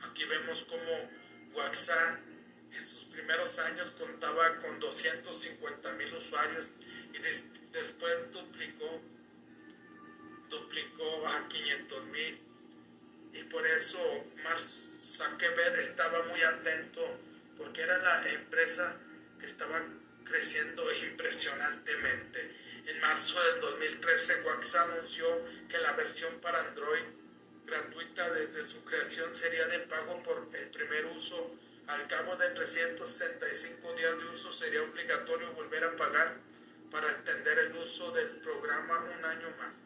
Aquí 0.03 0.25
vemos 0.25 0.65
cómo 0.65 1.11
WhatsApp 1.53 2.19
en 2.73 2.87
sus 2.87 3.05
primeros 3.05 3.59
años 3.59 3.91
contaba 3.93 4.57
con 4.59 4.79
250 4.79 5.93
mil 5.93 6.15
usuarios 6.15 6.69
y 7.12 7.19
después 7.73 8.33
duplicó, 8.33 9.00
duplicó 10.49 11.29
a 11.29 11.49
500 11.49 12.05
mil. 12.07 12.41
Y 13.33 13.45
por 13.45 13.67
eso 13.67 13.99
Mark 14.43 14.61
Zuckerberg 14.61 15.79
estaba 15.81 16.23
muy 16.25 16.43
atento 16.43 17.00
porque 17.57 17.83
era 17.83 17.99
la 17.99 18.29
empresa 18.29 18.97
que 19.39 19.47
estaba 19.47 19.83
creciendo 20.25 20.85
impresionantemente. 20.93 22.57
En 22.87 23.00
marzo 23.00 23.41
del 23.43 23.61
2013, 23.61 24.43
WhatsApp 24.43 24.91
anunció 24.91 25.27
que 25.69 25.79
la 25.79 25.93
versión 25.93 26.41
para 26.41 26.61
Android 26.61 27.03
gratuita 27.67 28.31
desde 28.31 28.65
su 28.65 28.83
creación 28.85 29.35
sería 29.35 29.67
de 29.69 29.81
pago 29.81 30.23
por 30.23 30.49
el 30.53 30.71
primer 30.71 31.07
uso. 31.07 31.55
Al 31.87 32.07
cabo 32.09 32.37
de 32.37 32.50
365 32.50 33.93
días 33.95 34.19
de 34.19 34.27
uso 34.27 34.53
sería 34.53 34.83
obligatorio 34.83 35.53
volver 35.53 35.85
a 35.85 35.97
pagar 35.97 36.37
para 36.90 37.11
extender 37.11 37.59
el 37.59 37.76
uso 37.76 38.11
del 38.12 38.29
programa 38.40 39.05
un 39.16 39.24
año 39.24 39.48
más. 39.59 39.83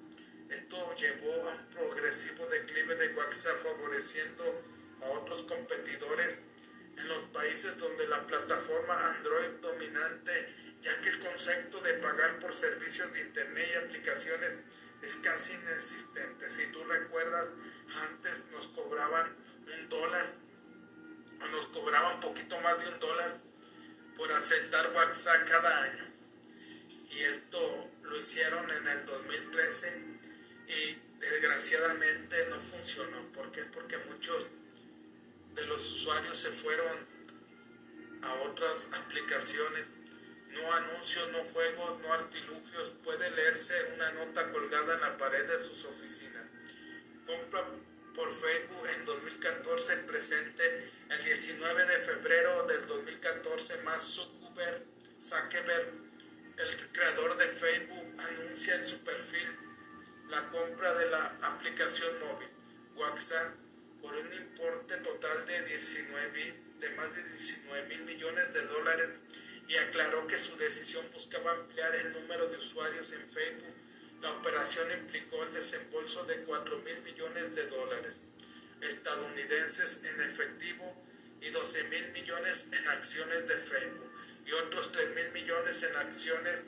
Esto 0.48 0.94
llevó 0.96 1.48
a 1.48 1.54
un 1.54 1.66
progresivo 1.66 2.46
declive 2.46 2.96
de 2.96 3.14
WhatsApp 3.14 3.62
favoreciendo 3.62 4.62
a 5.02 5.06
otros 5.10 5.42
competidores 5.44 6.40
en 6.96 7.08
los 7.08 7.22
países 7.24 7.76
donde 7.78 8.06
la 8.06 8.26
plataforma 8.26 9.10
Android 9.16 9.48
dominante, 9.60 10.54
ya 10.82 11.00
que 11.00 11.08
el 11.08 11.18
concepto 11.20 11.80
de 11.80 11.94
pagar 11.94 12.38
por 12.38 12.54
servicios 12.54 13.12
de 13.12 13.20
Internet 13.20 13.68
y 13.72 13.76
aplicaciones 13.76 14.58
es 15.02 15.16
casi 15.16 15.54
inexistente. 15.54 16.50
Si 16.50 16.66
tú 16.68 16.84
recuerdas, 16.84 17.50
antes 18.10 18.44
nos 18.52 18.68
cobraban 18.68 19.34
un 19.66 19.88
dólar, 19.88 20.32
o 21.42 21.46
nos 21.48 21.66
cobraban 21.66 22.14
un 22.14 22.20
poquito 22.20 22.58
más 22.60 22.78
de 22.80 22.88
un 22.88 22.98
dólar 23.00 23.38
por 24.16 24.32
aceptar 24.32 24.92
WhatsApp 24.94 25.48
cada 25.48 25.82
año. 25.82 26.03
Y 27.14 27.22
esto 27.22 27.90
lo 28.02 28.16
hicieron 28.16 28.68
en 28.70 28.88
el 28.88 29.06
2013 29.06 29.88
y 30.66 30.98
desgraciadamente 31.20 32.46
no 32.48 32.60
funcionó. 32.60 33.32
¿Por 33.32 33.52
qué? 33.52 33.62
Porque 33.66 33.98
muchos 33.98 34.48
de 35.54 35.64
los 35.66 35.92
usuarios 35.92 36.36
se 36.36 36.50
fueron 36.50 37.06
a 38.20 38.34
otras 38.42 38.88
aplicaciones. 38.92 39.86
No 40.50 40.72
anuncios, 40.72 41.30
no 41.30 41.44
juegos, 41.52 42.00
no 42.00 42.12
artilugios. 42.12 42.90
Puede 43.04 43.30
leerse 43.30 43.74
una 43.94 44.10
nota 44.12 44.50
colgada 44.50 44.94
en 44.94 45.00
la 45.00 45.16
pared 45.16 45.46
de 45.46 45.62
sus 45.62 45.84
oficinas. 45.84 46.44
Compra 47.26 47.64
por 48.16 48.32
Facebook 48.40 48.88
en 48.92 49.04
2014 49.04 49.96
presente 49.98 50.90
el 51.10 51.24
19 51.24 51.86
de 51.86 51.98
febrero 52.00 52.66
del 52.66 52.86
2014 52.86 53.78
más 53.82 54.04
Zuckerberg, 54.04 54.84
Zuckerberg, 55.20 56.03
el 56.56 56.88
creador 56.92 57.36
de 57.36 57.48
Facebook, 57.48 58.20
anuncia 58.20 58.76
en 58.76 58.86
su 58.86 58.98
perfil 58.98 59.48
la 60.28 60.48
compra 60.50 60.94
de 60.94 61.10
la 61.10 61.36
aplicación 61.42 62.18
móvil 62.20 62.48
WhatsApp 62.96 63.54
por 64.00 64.14
un 64.14 64.32
importe 64.32 64.96
total 64.98 65.46
de, 65.46 65.62
19, 65.62 66.54
de 66.78 66.90
más 66.90 67.14
de 67.14 67.22
19 67.24 67.88
mil 67.88 68.04
millones 68.04 68.52
de 68.52 68.62
dólares 68.66 69.10
y 69.66 69.76
aclaró 69.76 70.26
que 70.26 70.38
su 70.38 70.56
decisión 70.56 71.04
buscaba 71.12 71.52
ampliar 71.52 71.94
el 71.94 72.12
número 72.12 72.48
de 72.48 72.58
usuarios 72.58 73.10
en 73.12 73.28
Facebook. 73.30 73.74
La 74.20 74.32
operación 74.32 74.92
implicó 74.92 75.42
el 75.42 75.54
desembolso 75.54 76.24
de 76.24 76.36
4 76.44 76.78
mil 76.78 77.00
millones 77.02 77.54
de 77.54 77.66
dólares 77.66 78.20
estadounidenses 78.80 80.02
en 80.04 80.20
efectivo 80.22 81.02
y 81.40 81.50
12 81.50 81.84
mil 81.84 82.12
millones 82.12 82.68
en 82.72 82.88
acciones 82.88 83.48
de 83.48 83.56
Facebook 83.56 84.13
y 84.46 84.52
otros 84.52 84.92
3 84.92 85.14
mil 85.14 85.32
millones 85.32 85.82
en 85.82 85.96
acciones 85.96 86.62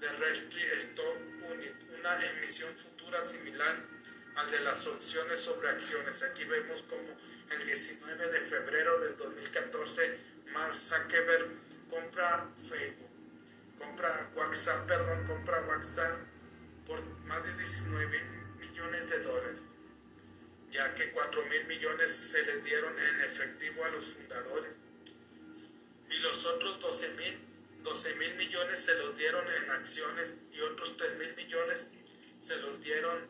de 0.00 0.08
Restri 0.12 0.62
Stock 0.78 1.16
Unit, 1.50 1.72
una 1.98 2.30
emisión 2.30 2.74
futura 2.76 3.26
similar 3.26 3.76
al 4.36 4.50
de 4.50 4.60
las 4.60 4.86
opciones 4.86 5.40
sobre 5.40 5.68
acciones. 5.68 6.22
Aquí 6.22 6.44
vemos 6.44 6.82
como 6.82 7.16
el 7.50 7.66
19 7.66 8.28
de 8.28 8.40
febrero 8.40 8.98
del 9.00 9.16
2014 9.16 10.18
Mark 10.52 10.74
Zuckerberg 10.74 11.48
compra 11.88 12.48
Facebook, 12.68 13.10
compra 13.78 14.30
WhatsApp, 14.34 14.86
perdón, 14.86 15.26
compra 15.26 15.60
WhatsApp 15.62 16.18
por 16.86 17.02
más 17.24 17.42
de 17.44 17.54
19 17.56 18.22
millones 18.58 19.10
de 19.10 19.18
dólares, 19.20 19.60
ya 20.70 20.94
que 20.94 21.10
4 21.12 21.46
mil 21.46 21.66
millones 21.66 22.14
se 22.14 22.42
les 22.42 22.64
dieron 22.64 22.98
en 22.98 23.20
efectivo 23.22 23.84
a 23.84 23.90
los 23.90 24.04
fundadores 24.04 24.78
y 26.14 26.18
los 26.20 26.44
otros 26.44 26.80
12 26.80 27.08
mil 27.10 27.38
12 27.84 28.14
mil 28.14 28.34
millones 28.36 28.80
se 28.80 28.94
los 28.94 29.16
dieron 29.16 29.44
en 29.46 29.70
acciones 29.70 30.34
y 30.52 30.60
otros 30.60 30.96
3 30.96 31.18
mil 31.18 31.34
millones 31.36 31.86
se 32.40 32.56
los 32.56 32.80
dieron 32.80 33.28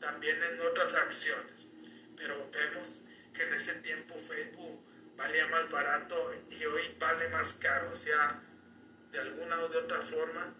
también 0.00 0.40
en 0.42 0.60
otras 0.60 0.94
acciones. 0.94 1.68
Pero 2.16 2.48
vemos 2.52 3.02
que 3.34 3.42
en 3.42 3.54
ese 3.54 3.74
tiempo 3.80 4.14
Facebook 4.14 4.80
valía 5.16 5.48
más 5.48 5.68
barato 5.70 6.32
y 6.50 6.64
hoy 6.64 6.94
vale 7.00 7.28
más 7.30 7.54
caro. 7.54 7.90
O 7.92 7.96
sea, 7.96 8.40
de 9.10 9.18
alguna 9.18 9.60
o 9.64 9.68
de 9.68 9.78
otra 9.78 10.02
forma, 10.02 10.54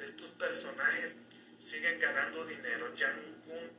estos 0.00 0.30
personajes 0.30 1.16
siguen 1.58 1.98
ganando 1.98 2.46
dinero. 2.46 2.94
Yang 2.94 3.42
Kun 3.46 3.70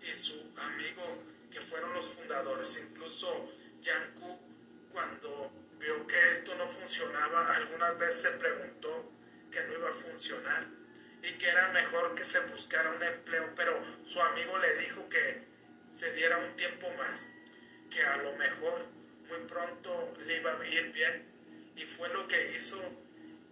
y 0.00 0.14
su 0.14 0.50
amigo, 0.56 1.24
que 1.50 1.60
fueron 1.60 1.92
los 1.92 2.08
fundadores, 2.08 2.86
incluso 2.88 3.52
Yang 3.82 4.14
Kun, 4.14 4.38
cuando 4.92 5.52
vio 5.80 6.06
que 6.06 6.32
esto 6.32 6.54
no 6.56 6.68
funcionaba, 6.68 7.54
algunas 7.54 7.98
veces 7.98 8.22
se 8.22 8.30
preguntó 8.32 9.10
que 9.50 9.62
no 9.64 9.74
iba 9.74 9.90
a 9.90 9.94
funcionar 9.94 10.66
y 11.22 11.32
que 11.38 11.48
era 11.48 11.72
mejor 11.72 12.14
que 12.14 12.24
se 12.24 12.40
buscara 12.40 12.90
un 12.90 13.02
empleo, 13.02 13.50
pero 13.56 13.82
su 14.06 14.20
amigo 14.20 14.58
le 14.58 14.74
dijo 14.76 15.08
que 15.08 15.42
se 15.96 16.12
diera 16.12 16.38
un 16.38 16.54
tiempo 16.56 16.90
más, 16.96 17.26
que 17.90 18.02
a 18.02 18.18
lo 18.18 18.36
mejor 18.36 18.86
muy 19.28 19.38
pronto 19.48 20.14
le 20.24 20.36
iba 20.36 20.58
a 20.58 20.66
ir 20.66 20.92
bien. 20.92 21.26
Y 21.76 21.84
fue 21.84 22.08
lo 22.10 22.28
que 22.28 22.56
hizo 22.56 22.78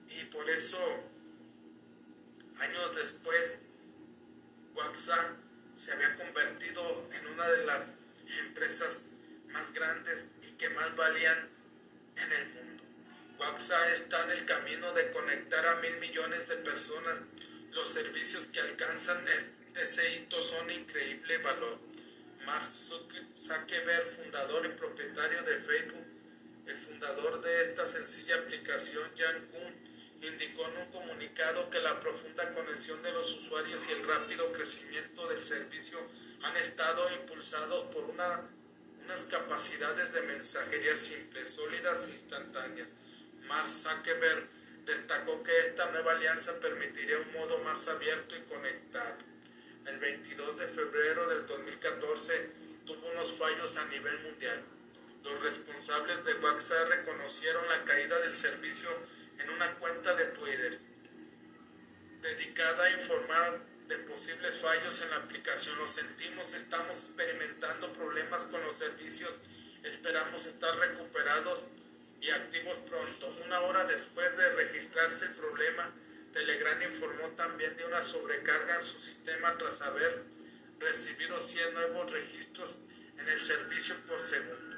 y 0.08 0.24
por 0.26 0.48
eso 0.50 0.78
años 2.58 2.96
después 2.96 3.60
WhatsApp 4.74 5.36
se 5.76 5.92
había 5.92 6.14
convertido 6.16 7.08
en 7.12 7.26
una 7.28 7.48
de 7.48 7.64
las 7.64 7.92
empresas 8.46 9.08
más 9.48 9.72
grandes 9.72 10.26
y 10.42 10.52
que 10.52 10.68
más 10.70 10.94
valían 10.96 11.57
en 12.22 12.32
el 12.32 12.48
mundo. 12.54 12.84
WhatsApp 13.38 13.88
está 13.92 14.24
en 14.24 14.30
el 14.30 14.44
camino 14.46 14.92
de 14.92 15.10
conectar 15.10 15.66
a 15.66 15.76
mil 15.76 15.96
millones 15.98 16.48
de 16.48 16.56
personas. 16.56 17.20
Los 17.72 17.92
servicios 17.92 18.46
que 18.46 18.60
alcanzan 18.60 19.24
ese 19.74 20.16
hito 20.16 20.42
son 20.42 20.70
increíble 20.70 21.38
valor. 21.38 21.78
Mark 22.44 22.66
Zuckerberg, 22.66 24.10
fundador 24.16 24.66
y 24.66 24.70
propietario 24.70 25.42
de 25.42 25.58
Facebook, 25.58 26.06
el 26.66 26.78
fundador 26.78 27.42
de 27.42 27.64
esta 27.64 27.86
sencilla 27.86 28.36
aplicación, 28.36 29.10
Jan 29.16 29.46
Kuhn, 29.48 29.88
indicó 30.22 30.66
en 30.68 30.78
un 30.78 30.90
comunicado 30.90 31.70
que 31.70 31.80
la 31.80 32.00
profunda 32.00 32.52
conexión 32.54 33.02
de 33.02 33.12
los 33.12 33.32
usuarios 33.34 33.80
y 33.88 33.92
el 33.92 34.06
rápido 34.06 34.52
crecimiento 34.52 35.28
del 35.28 35.44
servicio 35.44 35.98
han 36.42 36.56
estado 36.56 37.08
impulsados 37.12 37.94
por 37.94 38.04
una, 38.04 38.48
unas 39.08 39.24
capacidades 39.24 40.12
de 40.12 40.20
mensajería 40.20 40.94
simples, 40.94 41.54
sólidas 41.54 42.08
e 42.08 42.10
instantáneas. 42.10 42.90
Mark 43.46 43.70
Zuckerberg 43.70 44.46
destacó 44.84 45.42
que 45.42 45.58
esta 45.68 45.90
nueva 45.92 46.12
alianza 46.12 46.60
permitiría 46.60 47.18
un 47.18 47.32
modo 47.32 47.58
más 47.60 47.88
abierto 47.88 48.36
y 48.36 48.42
conectado. 48.42 49.16
El 49.86 49.98
22 49.98 50.58
de 50.58 50.68
febrero 50.68 51.26
del 51.26 51.46
2014 51.46 52.50
tuvo 52.84 53.10
unos 53.12 53.32
fallos 53.38 53.78
a 53.78 53.86
nivel 53.86 54.18
mundial. 54.24 54.62
Los 55.24 55.40
responsables 55.40 56.22
de 56.26 56.34
WhatsApp 56.34 56.90
reconocieron 56.90 57.66
la 57.66 57.84
caída 57.84 58.18
del 58.20 58.36
servicio 58.36 58.90
en 59.38 59.48
una 59.48 59.74
cuenta 59.76 60.14
de 60.16 60.26
Twitter 60.26 60.78
dedicada 62.20 62.84
a 62.84 62.90
informar 62.90 63.58
de 63.88 63.96
posibles 63.98 64.58
fallos 64.58 65.00
en 65.00 65.10
la 65.10 65.16
aplicación. 65.16 65.76
Lo 65.78 65.88
sentimos, 65.88 66.54
estamos 66.54 66.98
experimentando 66.98 67.92
problemas 67.94 68.44
con 68.44 68.62
los 68.62 68.76
servicios, 68.76 69.34
esperamos 69.82 70.44
estar 70.46 70.76
recuperados 70.76 71.64
y 72.20 72.30
activos 72.30 72.76
pronto. 72.88 73.34
Una 73.46 73.60
hora 73.60 73.84
después 73.84 74.36
de 74.36 74.50
registrarse 74.50 75.24
el 75.24 75.32
problema, 75.32 75.90
Telegram 76.32 76.80
informó 76.82 77.28
también 77.30 77.76
de 77.76 77.86
una 77.86 78.04
sobrecarga 78.04 78.76
en 78.76 78.84
su 78.84 79.00
sistema 79.00 79.56
tras 79.56 79.80
haber 79.80 80.22
recibido 80.78 81.40
100 81.40 81.74
nuevos 81.74 82.12
registros 82.12 82.78
en 83.16 83.28
el 83.28 83.40
servicio 83.40 83.96
por 84.06 84.20
segundo. 84.20 84.76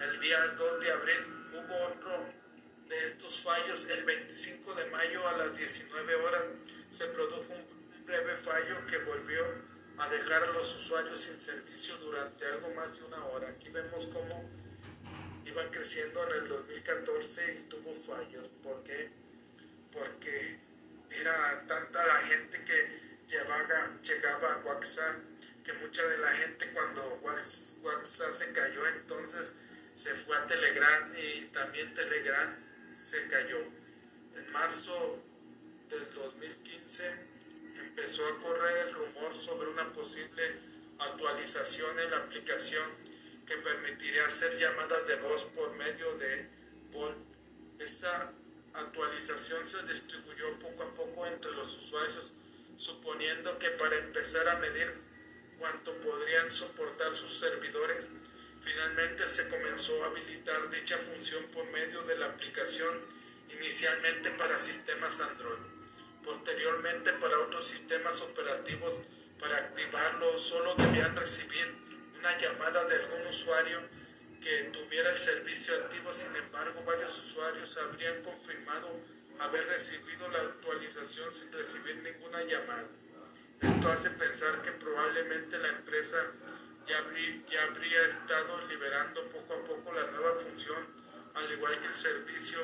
El 0.00 0.20
día 0.20 0.46
2 0.46 0.80
de 0.80 0.92
abril 0.92 1.18
hubo 1.52 1.86
otro 1.88 2.32
de 2.88 3.06
estos 3.06 3.40
fallos. 3.40 3.84
El 3.86 4.04
25 4.04 4.74
de 4.74 4.86
mayo 4.86 5.28
a 5.28 5.36
las 5.36 5.56
19 5.56 6.14
horas 6.16 6.44
se 6.90 7.06
produjo 7.06 7.52
un 7.52 7.75
breve 8.06 8.36
fallo 8.36 8.86
que 8.86 8.98
volvió 8.98 9.44
a 9.98 10.08
dejar 10.08 10.44
a 10.44 10.52
los 10.52 10.74
usuarios 10.76 11.20
sin 11.20 11.38
servicio 11.38 11.96
durante 11.98 12.46
algo 12.46 12.70
más 12.74 12.96
de 12.96 13.04
una 13.04 13.24
hora. 13.26 13.48
Aquí 13.48 13.68
vemos 13.68 14.06
cómo 14.12 14.48
iba 15.44 15.70
creciendo 15.70 16.22
en 16.28 16.42
el 16.42 16.48
2014 16.48 17.54
y 17.54 17.68
tuvo 17.68 17.92
fallos. 18.06 18.48
¿Por 18.62 18.82
qué? 18.84 19.10
Porque 19.92 20.58
era 21.10 21.64
tanta 21.66 22.06
la 22.06 22.18
gente 22.20 22.62
que 22.64 23.00
llevaba, 23.28 23.90
llegaba 24.02 24.52
a 24.54 24.58
WhatsApp 24.58 25.16
que 25.64 25.72
mucha 25.72 26.06
de 26.06 26.18
la 26.18 26.30
gente 26.30 26.70
cuando 26.72 27.18
WhatsApp 27.82 28.32
se 28.32 28.52
cayó 28.52 28.86
entonces 28.86 29.52
se 29.94 30.14
fue 30.14 30.36
a 30.36 30.46
Telegram 30.46 31.12
y 31.16 31.46
también 31.46 31.92
Telegram 31.94 32.54
se 32.94 33.26
cayó. 33.26 33.58
En 34.36 34.52
marzo 34.52 35.18
del 35.88 36.12
2015 36.14 37.35
empezó 37.80 38.26
a 38.26 38.38
correr 38.40 38.88
el 38.88 38.94
rumor 38.94 39.34
sobre 39.40 39.68
una 39.68 39.92
posible 39.92 40.60
actualización 40.98 41.98
en 41.98 42.10
la 42.10 42.18
aplicación 42.18 42.90
que 43.46 43.56
permitiría 43.58 44.26
hacer 44.26 44.58
llamadas 44.58 45.06
de 45.06 45.16
voz 45.16 45.44
por 45.54 45.74
medio 45.76 46.16
de 46.16 46.48
Volt. 46.92 47.16
Esta 47.78 48.32
actualización 48.74 49.68
se 49.68 49.82
distribuyó 49.84 50.58
poco 50.58 50.82
a 50.82 50.94
poco 50.94 51.26
entre 51.26 51.52
los 51.52 51.74
usuarios, 51.76 52.32
suponiendo 52.76 53.58
que 53.58 53.70
para 53.70 53.96
empezar 53.96 54.48
a 54.48 54.58
medir 54.58 54.94
cuánto 55.58 55.94
podrían 55.98 56.50
soportar 56.50 57.14
sus 57.14 57.38
servidores, 57.38 58.06
Finalmente 58.66 59.28
se 59.28 59.48
comenzó 59.48 60.02
a 60.02 60.08
habilitar 60.08 60.68
dicha 60.70 60.98
función 60.98 61.44
por 61.54 61.64
medio 61.70 62.02
de 62.02 62.18
la 62.18 62.26
aplicación 62.26 63.00
inicialmente 63.54 64.32
para 64.32 64.58
sistemas 64.58 65.20
Android. 65.20 65.75
Posteriormente 66.26 67.12
para 67.12 67.38
otros 67.38 67.68
sistemas 67.68 68.20
operativos 68.20 68.94
para 69.38 69.58
activarlo 69.58 70.36
solo 70.38 70.74
debían 70.74 71.14
recibir 71.14 71.72
una 72.18 72.36
llamada 72.36 72.84
de 72.84 72.96
algún 72.96 73.28
usuario 73.28 73.80
que 74.42 74.64
tuviera 74.72 75.12
el 75.12 75.18
servicio 75.18 75.76
activo. 75.76 76.12
Sin 76.12 76.34
embargo, 76.34 76.82
varios 76.84 77.16
usuarios 77.18 77.76
habrían 77.78 78.24
confirmado 78.24 78.88
haber 79.38 79.68
recibido 79.68 80.28
la 80.28 80.40
actualización 80.40 81.32
sin 81.32 81.52
recibir 81.52 81.94
ninguna 81.98 82.42
llamada. 82.42 82.88
Esto 83.60 83.88
hace 83.88 84.10
pensar 84.10 84.62
que 84.62 84.72
probablemente 84.72 85.58
la 85.58 85.68
empresa 85.68 86.32
ya, 86.88 86.98
habría 86.98 88.02
estado 88.04 88.66
liberando 88.66 89.22
poco 89.30 89.54
a 89.54 89.64
poco 89.64 89.92
la 89.92 90.10
nueva 90.10 90.40
función, 90.40 90.86
al 91.34 91.52
igual 91.52 91.80
que 91.80 91.86
el 91.86 91.94
servicio 91.94 92.58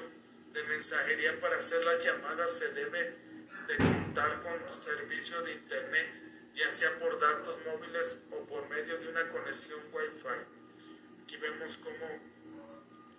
de 0.53 0.65
mensajería 0.65 1.39
para 1.39 1.59
hacer 1.59 1.85
las 1.85 2.05
llamadas 2.05 2.59
se 2.59 2.69
debe 2.73 3.32
de 3.67 3.77
contar 3.77 4.43
con 4.43 4.83
servicio 4.83 5.43
de 5.43 5.53
internet, 5.53 6.09
ya 6.55 6.71
sea 6.71 6.99
por 6.99 7.19
datos 7.19 7.59
móviles 7.65 8.19
o 8.31 8.47
por 8.47 8.69
medio 8.69 8.99
de 8.99 9.09
una 9.09 9.29
conexión 9.31 9.81
Wi-Fi. 9.93 11.23
Aquí 11.25 11.37
vemos 11.37 11.77
cómo 11.79 12.21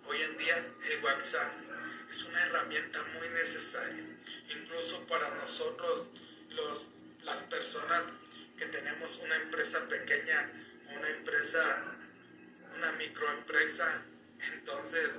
hoy 0.06 0.20
en 0.22 0.36
día 0.38 0.58
el 0.90 1.04
WhatsApp 1.04 1.52
es 2.10 2.24
una 2.24 2.42
herramienta 2.42 3.02
muy 3.18 3.28
necesaria, 3.30 4.04
incluso 4.56 5.06
para 5.06 5.34
nosotros 5.36 6.06
los, 6.50 6.86
las 7.22 7.42
personas 7.42 8.04
que 8.56 8.66
tenemos 8.66 9.18
una 9.18 9.36
empresa 9.36 9.88
pequeña 9.88 10.50
una 10.96 11.08
empresa, 11.08 11.82
una 12.76 12.92
microempresa, 12.92 14.02
entonces 14.52 15.10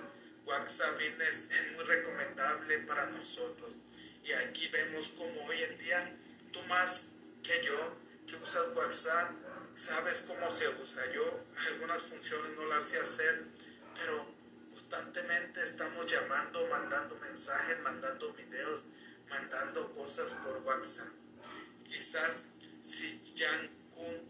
WhatsApp 0.45 0.99
es, 1.01 1.47
es 1.49 1.71
muy 1.75 1.83
recomendable 1.85 2.79
para 2.79 3.07
nosotros. 3.07 3.73
Y 4.25 4.33
aquí 4.33 4.67
vemos 4.69 5.09
como 5.09 5.45
hoy 5.45 5.61
en 5.61 5.77
día, 5.77 6.11
tú 6.51 6.59
más 6.63 7.09
que 7.43 7.63
yo, 7.63 7.95
que 8.27 8.35
usas 8.38 8.75
WhatsApp, 8.75 9.29
sabes 9.75 10.21
cómo 10.21 10.49
se 10.49 10.67
usa. 10.67 11.03
Yo 11.11 11.45
algunas 11.67 12.01
funciones 12.01 12.51
no 12.57 12.65
las 12.65 12.85
sé 12.85 12.99
hacer, 12.99 13.43
pero 13.93 14.25
constantemente 14.71 15.61
estamos 15.61 16.11
llamando, 16.11 16.67
mandando 16.67 17.15
mensajes, 17.17 17.79
mandando 17.81 18.33
videos, 18.33 18.81
mandando 19.29 19.93
cosas 19.93 20.33
por 20.43 20.57
WhatsApp. 20.63 21.13
Quizás 21.83 22.45
si 22.83 23.21
Jan 23.38 23.69
Kun 23.93 24.23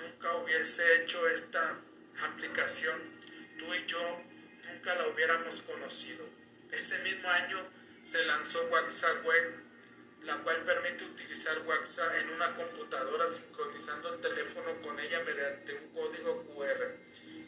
nunca 0.00 0.36
hubiese 0.36 1.02
hecho 1.02 1.28
esta 1.28 1.76
aplicación, 2.22 3.00
tú 3.58 3.74
y 3.74 3.84
yo 3.86 4.22
nunca 4.72 4.94
la 4.94 5.08
hubiéramos 5.08 5.60
conocido. 5.62 6.24
Ese 6.70 7.00
mismo 7.00 7.28
año 7.28 7.79
se 8.04 8.24
lanzó 8.24 8.64
WhatsApp 8.66 9.24
Web, 9.24 9.54
la 10.22 10.38
cual 10.42 10.64
permite 10.64 11.04
utilizar 11.04 11.58
WhatsApp 11.66 12.14
en 12.16 12.30
una 12.30 12.54
computadora 12.54 13.28
sincronizando 13.28 14.14
el 14.14 14.20
teléfono 14.20 14.80
con 14.82 14.98
ella 14.98 15.20
mediante 15.24 15.74
un 15.74 15.88
código 15.92 16.44
QR. 16.44 16.96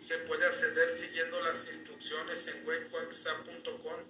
Se 0.01 0.19
puede 0.19 0.47
acceder 0.47 0.97
siguiendo 0.97 1.41
las 1.43 1.67
instrucciones 1.67 2.47
en 2.49 2.67
webwhatsapp.com. 2.67 4.01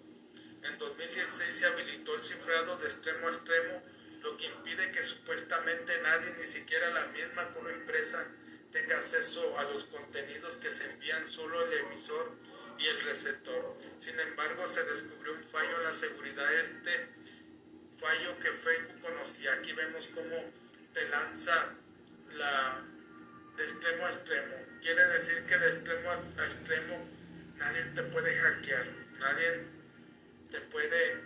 En 0.63 0.79
2016 0.79 1.55
se 1.55 1.67
habilitó 1.67 2.15
el 2.15 2.23
cifrado 2.23 2.77
de 2.79 2.87
extremo 2.87 3.29
a 3.29 3.33
extremo 3.33 3.83
lo 4.23 4.37
que 4.37 4.47
impide 4.47 4.93
que 4.93 5.03
supuestamente 5.03 6.01
nadie, 6.01 6.35
ni 6.39 6.47
siquiera 6.47 6.91
la 6.91 7.07
misma 7.07 7.53
como 7.53 7.69
empresa, 7.69 8.25
tenga 8.71 8.99
acceso 8.99 9.59
a 9.59 9.65
los 9.65 9.85
contenidos 9.85 10.57
que 10.57 10.71
se 10.71 10.85
envían 10.85 11.27
solo 11.27 11.65
el 11.65 11.73
emisor 11.81 12.33
y 12.83 12.89
el 12.89 13.01
receptor. 13.05 13.77
Sin 13.99 14.19
embargo, 14.19 14.67
se 14.69 14.83
descubrió 14.85 15.33
un 15.33 15.45
fallo 15.45 15.77
en 15.79 15.85
la 15.85 15.95
seguridad. 15.95 16.53
Este 16.55 17.09
fallo 17.99 18.39
que 18.41 18.53
Facebook 18.53 19.01
conocía. 19.01 19.55
Aquí 19.55 19.73
vemos 19.73 20.09
cómo 20.09 20.51
te 20.93 21.09
lanza 21.09 21.69
la 22.35 22.83
de 23.57 23.65
extremo 23.65 24.07
a 24.07 24.11
extremo. 24.11 24.55
Quiere 24.81 25.07
decir 25.09 25.45
que 25.47 25.59
de 25.59 25.69
extremo 25.69 26.11
a 26.11 26.45
extremo 26.45 27.09
nadie 27.57 27.85
te 27.95 28.03
puede 28.03 28.35
hackear, 28.35 28.87
nadie 29.21 29.67
te 30.51 30.61
puede 30.63 31.21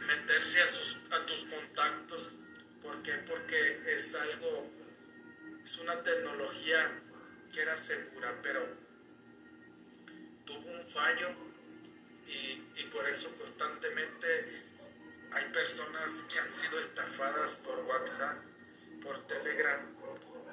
meterse 0.00 0.62
a, 0.62 0.68
sus, 0.68 0.98
a 1.10 1.24
tus 1.26 1.44
contactos. 1.44 2.30
¿Por 2.82 3.02
qué? 3.02 3.12
Porque 3.28 3.94
es 3.94 4.14
algo, 4.14 4.70
es 5.62 5.78
una 5.78 6.02
tecnología 6.02 6.90
que 7.52 7.62
era 7.62 7.76
segura, 7.76 8.34
pero 8.42 8.85
tuvo 10.46 10.70
un 10.70 10.86
fallo 10.88 11.28
y, 12.26 12.80
y 12.80 12.84
por 12.90 13.06
eso 13.08 13.30
constantemente 13.36 14.64
hay 15.32 15.44
personas 15.52 16.24
que 16.32 16.38
han 16.38 16.52
sido 16.52 16.80
estafadas 16.80 17.56
por 17.56 17.78
WhatsApp, 17.80 18.38
por 19.02 19.26
Telegram. 19.26 19.80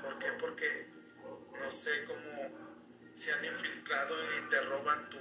¿Por 0.02 0.20
qué? 0.20 0.32
Porque 0.40 0.88
no 1.60 1.72
sé 1.72 2.04
cómo 2.06 2.52
se 3.16 3.32
han 3.32 3.46
infiltrado 3.46 4.16
y 4.38 4.50
te 4.50 4.62
roban 4.62 5.10
tu, 5.10 5.18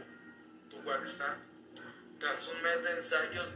tu 0.71 0.83
WhatsApp, 0.83 1.39
Tras 2.19 2.49
un 2.49 2.63
mes 2.63 2.83
de 2.83 2.91
ensayos 2.93 3.55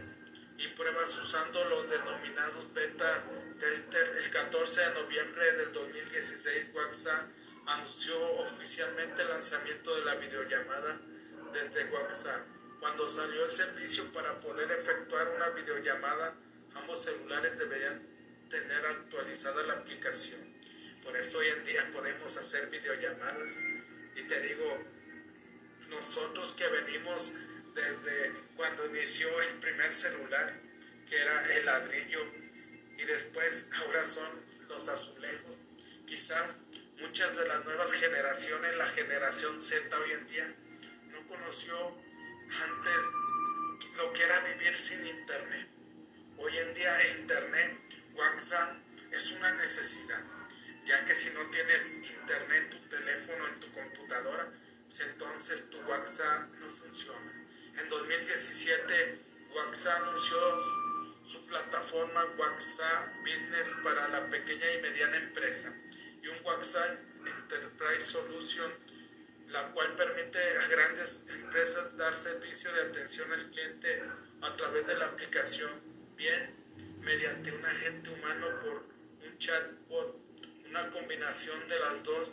y 0.58 0.68
pruebas 0.68 1.16
usando 1.18 1.64
los 1.64 1.90
denominados 1.90 2.72
beta 2.72 3.24
tester, 3.58 4.16
el 4.16 4.30
14 4.30 4.80
de 4.80 4.90
noviembre 4.94 5.52
del 5.52 5.72
2016 5.72 6.70
WhatsApp 6.74 7.26
anunció 7.66 8.16
oficialmente 8.38 9.22
el 9.22 9.28
lanzamiento 9.28 9.96
de 9.96 10.04
la 10.04 10.14
videollamada 10.16 11.00
desde 11.52 11.84
WhatsApp. 11.86 12.46
Cuando 12.80 13.08
salió 13.08 13.44
el 13.44 13.50
servicio 13.50 14.12
para 14.12 14.38
poder 14.40 14.70
efectuar 14.70 15.28
una 15.28 15.48
videollamada, 15.50 16.34
ambos 16.74 17.02
celulares 17.02 17.58
deberían 17.58 18.00
tener 18.48 18.86
actualizada 18.86 19.62
la 19.64 19.74
aplicación. 19.74 20.40
Por 21.02 21.16
eso 21.16 21.38
hoy 21.38 21.48
en 21.48 21.64
día 21.64 21.90
podemos 21.92 22.36
hacer 22.36 22.68
videollamadas. 22.68 23.52
Y 24.14 24.22
te 24.22 24.40
digo, 24.40 24.78
nosotros 25.88 26.52
que 26.54 26.68
venimos 26.68 27.32
desde 27.74 28.32
cuando 28.56 28.86
inició 28.86 29.28
el 29.42 29.54
primer 29.58 29.92
celular, 29.92 30.60
que 31.08 31.20
era 31.20 31.56
el 31.56 31.66
ladrillo, 31.66 32.20
y 32.98 33.04
después 33.04 33.68
ahora 33.72 34.06
son 34.06 34.28
los 34.68 34.88
azulejos. 34.88 35.56
Quizás 36.06 36.56
muchas 37.00 37.36
de 37.36 37.46
las 37.46 37.64
nuevas 37.64 37.92
generaciones, 37.92 38.76
la 38.76 38.86
generación 38.88 39.60
Z 39.60 39.98
hoy 39.98 40.12
en 40.12 40.26
día, 40.26 40.54
no 41.10 41.26
conoció 41.26 41.96
antes 42.62 43.96
lo 43.96 44.12
que 44.12 44.22
era 44.22 44.40
vivir 44.40 44.78
sin 44.78 45.06
internet. 45.06 45.68
Hoy 46.38 46.56
en 46.56 46.74
día 46.74 47.16
internet, 47.18 47.78
WhatsApp, 48.14 48.76
es 49.10 49.32
una 49.32 49.52
necesidad, 49.52 50.22
ya 50.86 51.04
que 51.04 51.14
si 51.14 51.30
no 51.30 51.48
tienes 51.50 51.94
internet 51.94 52.64
en 52.64 52.70
tu 52.70 52.88
teléfono, 52.88 53.48
en 53.48 53.60
tu 53.60 53.72
computadora, 53.72 54.52
pues 54.86 55.00
entonces 55.00 55.70
tu 55.70 55.78
WhatsApp 55.82 56.48
no 56.58 56.70
funciona. 56.72 57.32
En 57.78 57.88
2017, 57.88 59.18
WhatsApp 59.54 60.02
anunció 60.02 60.38
su 61.26 61.46
plataforma 61.46 62.24
WhatsApp 62.38 63.16
Business 63.20 63.68
para 63.82 64.08
la 64.08 64.28
pequeña 64.30 64.72
y 64.72 64.82
mediana 64.82 65.16
empresa 65.16 65.74
y 66.26 66.28
un 66.28 66.44
WhatsApp 66.44 66.98
Enterprise 67.24 68.04
Solution, 68.04 68.72
la 69.48 69.70
cual 69.72 69.94
permite 69.94 70.58
a 70.58 70.66
grandes 70.66 71.24
empresas 71.28 71.96
dar 71.96 72.16
servicio 72.18 72.72
de 72.72 72.82
atención 72.82 73.32
al 73.32 73.48
cliente 73.50 74.02
a 74.42 74.56
través 74.56 74.86
de 74.86 74.96
la 74.96 75.06
aplicación, 75.06 75.70
bien 76.16 76.54
mediante 77.00 77.52
un 77.52 77.64
agente 77.64 78.10
humano 78.10 78.46
por 78.60 78.84
un 79.24 79.38
chatbot, 79.38 80.16
una 80.68 80.90
combinación 80.90 81.68
de 81.68 81.78
las 81.78 82.02
dos, 82.02 82.30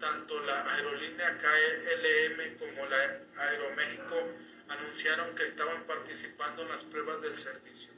tanto 0.00 0.40
la 0.44 0.74
aerolínea 0.74 1.38
KLM 1.38 2.58
como 2.58 2.86
la 2.86 3.20
Aeroméxico 3.36 4.28
anunciaron 4.68 5.34
que 5.34 5.44
estaban 5.44 5.84
participando 5.84 6.62
en 6.62 6.68
las 6.68 6.84
pruebas 6.84 7.20
del 7.20 7.36
servicio. 7.38 7.90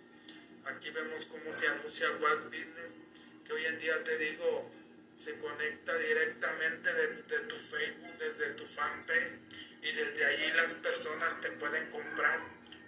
Aquí 0.64 0.90
vemos 0.90 1.27
cómo 1.27 1.53
se 1.55 1.68
anuncia 1.68 2.11
WhatsApp 2.20 2.46
Business, 2.46 2.98
que 3.46 3.53
hoy 3.53 3.64
en 3.66 3.79
día 3.79 4.03
te 4.05 4.18
digo, 4.18 4.70
se 5.18 5.37
conecta 5.40 5.96
directamente 5.96 6.94
de, 6.94 7.40
tu 7.40 7.57
Facebook, 7.57 8.18
desde 8.18 8.54
tu 8.54 8.64
fanpage, 8.66 9.38
y 9.83 9.92
desde 9.92 10.24
allí 10.24 10.52
las 10.52 10.74
personas 10.74 11.40
te 11.40 11.50
pueden 11.52 11.90
comprar 11.90 12.40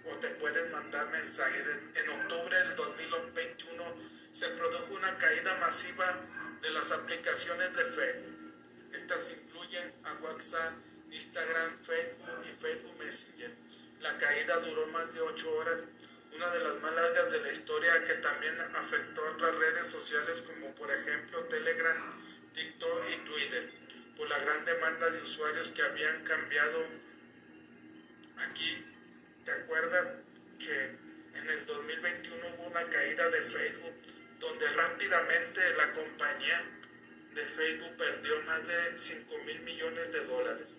o 0.05 0.15
te 0.17 0.29
pueden 0.31 0.71
mandar 0.71 1.09
mensajes. 1.09 1.61
En, 1.95 2.09
octubre 2.09 2.57
del 2.57 2.75
2021 2.77 3.83
se 4.31 4.47
produjo 4.51 4.93
una 4.93 5.17
caída 5.17 5.57
masiva 5.57 6.21
de 6.61 6.69
las 6.71 6.91
aplicaciones 6.91 7.75
de 7.75 7.83
Facebook. 7.85 8.53
Estas 8.93 9.29
incluyen 9.31 9.93
a 10.05 10.13
WhatsApp, 10.13 10.73
Instagram, 11.11 11.83
Facebook 11.83 12.45
y 12.49 12.61
Facebook 12.61 12.97
Messenger. 12.97 13.51
La 13.99 14.17
caída 14.17 14.57
duró 14.59 14.87
más 14.87 15.13
de 15.13 15.19
8 15.19 15.51
horas 15.51 15.81
una 16.33 16.49
de 16.51 16.59
las 16.59 16.79
más 16.81 16.93
largas 16.93 17.31
de 17.31 17.41
la 17.41 17.51
historia 17.51 18.05
que 18.05 18.13
también 18.15 18.59
afectó 18.59 19.25
a 19.25 19.31
otras 19.31 19.55
redes 19.55 19.91
sociales 19.91 20.41
como 20.41 20.73
por 20.75 20.89
ejemplo 20.91 21.43
Telegram, 21.45 21.97
TikTok 22.53 23.03
y 23.09 23.25
Twitter, 23.25 23.69
por 24.17 24.29
la 24.29 24.39
gran 24.39 24.63
demanda 24.65 25.09
de 25.09 25.21
usuarios 25.21 25.71
que 25.71 25.81
habían 25.81 26.23
cambiado. 26.23 26.85
Aquí, 28.37 28.85
¿te 29.45 29.51
acuerdas 29.51 30.07
que 30.59 30.97
en 31.35 31.49
el 31.49 31.65
2021 31.65 32.47
hubo 32.55 32.67
una 32.67 32.89
caída 32.89 33.29
de 33.29 33.41
Facebook 33.43 33.93
donde 34.39 34.67
rápidamente 34.71 35.73
la 35.75 35.93
compañía 35.93 36.63
de 37.33 37.45
Facebook 37.45 37.97
perdió 37.97 38.41
más 38.43 38.67
de 38.67 38.97
5 38.97 39.37
mil 39.45 39.59
millones 39.61 40.11
de 40.11 40.25
dólares? 40.25 40.69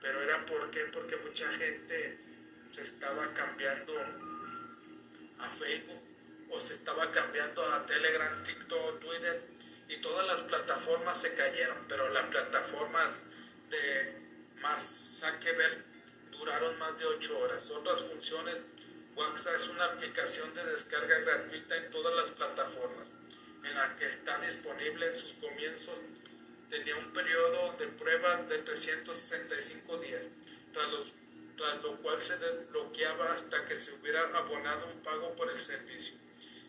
Pero 0.00 0.22
era 0.22 0.44
por 0.46 0.70
qué? 0.70 0.84
Porque 0.92 1.16
mucha 1.16 1.50
gente 1.52 2.18
se 2.72 2.82
estaba 2.82 3.32
cambiando 3.34 3.94
Facebook 5.50 6.02
o 6.50 6.60
se 6.60 6.74
estaba 6.74 7.10
cambiando 7.10 7.64
a 7.72 7.86
Telegram, 7.86 8.42
TikTok, 8.44 9.00
Twitter 9.00 9.42
y 9.88 9.96
todas 9.98 10.26
las 10.26 10.42
plataformas 10.42 11.20
se 11.20 11.34
cayeron, 11.34 11.86
pero 11.88 12.08
las 12.10 12.26
plataformas 12.26 13.24
de 13.70 14.14
Mark 14.60 14.82
Zuckerberg 14.82 15.84
duraron 16.30 16.78
más 16.78 16.98
de 16.98 17.06
8 17.06 17.38
horas. 17.38 17.70
Otras 17.70 18.02
funciones, 18.02 18.56
WhatsApp 19.14 19.56
es 19.56 19.68
una 19.68 19.84
aplicación 19.84 20.54
de 20.54 20.64
descarga 20.64 21.18
gratuita 21.18 21.76
en 21.76 21.90
todas 21.90 22.14
las 22.14 22.30
plataformas, 22.30 23.08
en 23.64 23.74
la 23.74 23.96
que 23.96 24.06
está 24.06 24.38
disponible 24.40 25.06
en 25.06 25.16
sus 25.16 25.32
comienzos. 25.34 26.00
Tenía 26.70 26.96
un 26.96 27.12
periodo 27.12 27.76
de 27.78 27.88
prueba 27.88 28.42
de 28.42 28.58
365 28.58 29.98
días. 29.98 30.28
Tras 30.72 30.90
los 30.90 31.12
tras 31.56 31.82
lo 31.82 31.96
cual 32.02 32.20
se 32.22 32.36
desbloqueaba 32.38 33.32
hasta 33.32 33.64
que 33.66 33.76
se 33.76 33.92
hubiera 33.92 34.22
abonado 34.36 34.86
un 34.86 35.00
pago 35.02 35.34
por 35.34 35.50
el 35.50 35.60
servicio. 35.60 36.14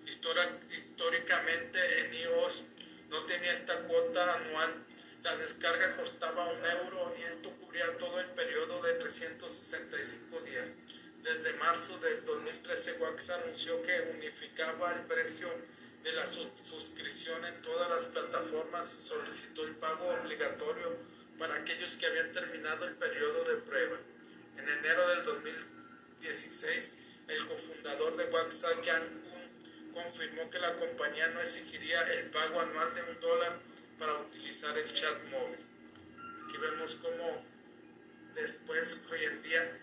históricamente 0.06 2.00
en 2.00 2.14
iOS 2.14 2.64
no 3.10 3.26
tenía 3.26 3.54
esta 3.54 3.80
cuota 3.84 4.36
anual, 4.36 4.86
la 5.24 5.36
descarga 5.38 5.96
costaba 5.96 6.52
un 6.52 6.64
euro 6.64 7.16
y 7.18 7.24
esto 7.24 7.50
cubría 7.60 7.98
todo 7.98 8.20
el 8.20 8.28
periodo 8.28 8.82
de 8.84 8.94
365 8.94 10.40
días. 10.42 10.70
Desde 11.24 11.54
marzo 11.54 11.98
del 11.98 12.24
2013 12.24 12.98
Wax 13.00 13.32
anunció 13.32 13.82
que 13.82 14.12
unificaba 14.16 14.94
el 14.94 15.02
precio 15.08 15.50
de 16.04 16.12
la 16.12 16.28
suscripción 16.28 17.44
en 17.46 17.60
todas 17.64 17.90
las 17.90 18.04
plataformas 18.12 18.96
y 19.00 19.08
solicitó 19.08 19.64
el 19.64 19.76
pago 19.78 20.08
obligatorio 20.22 20.96
para 21.40 21.56
aquellos 21.56 21.96
que 21.98 22.06
habían 22.06 22.32
terminado 22.32 22.86
el 22.86 22.94
periodo 22.94 23.44
de 23.46 23.56
prueba. 23.56 23.98
En 24.58 24.70
enero 24.70 25.08
del 25.10 25.24
2016, 25.26 26.94
el 27.28 27.48
cofundador 27.48 28.16
de 28.16 28.26
WhatsApp, 28.26 28.84
Jan 28.84 29.04
Kuhn, 29.04 29.94
confirmó 29.94 30.50
que 30.50 30.60
la 30.60 30.76
compañía 30.78 31.28
no 31.28 31.42
exigiría 31.42 32.02
el 32.14 32.30
pago 32.30 32.62
anual 32.62 32.94
de 32.96 33.04
un 33.04 33.20
dólar 33.20 33.60
para 34.00 34.14
utilizar 34.20 34.78
el 34.78 34.92
chat 34.94 35.24
móvil. 35.30 35.60
Aquí 36.46 36.58
vemos 36.58 36.96
cómo 36.96 37.44
después, 38.34 39.04
hoy 39.12 39.24
en 39.24 39.42
día, 39.44 39.80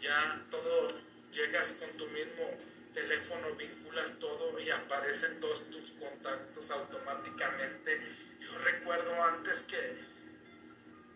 ya 0.00 0.44
todo 0.50 0.98
llegas 1.32 1.74
con 1.74 1.90
tu 1.96 2.06
mismo 2.08 2.50
teléfono, 2.94 3.54
vinculas 3.54 4.18
todo 4.18 4.58
y 4.58 4.70
aparecen 4.70 5.38
todos 5.40 5.68
tus 5.70 5.92
contactos 5.92 6.70
automáticamente. 6.70 8.00
Yo 8.40 8.58
recuerdo 8.58 9.22
antes 9.22 9.62
que 9.62 10.09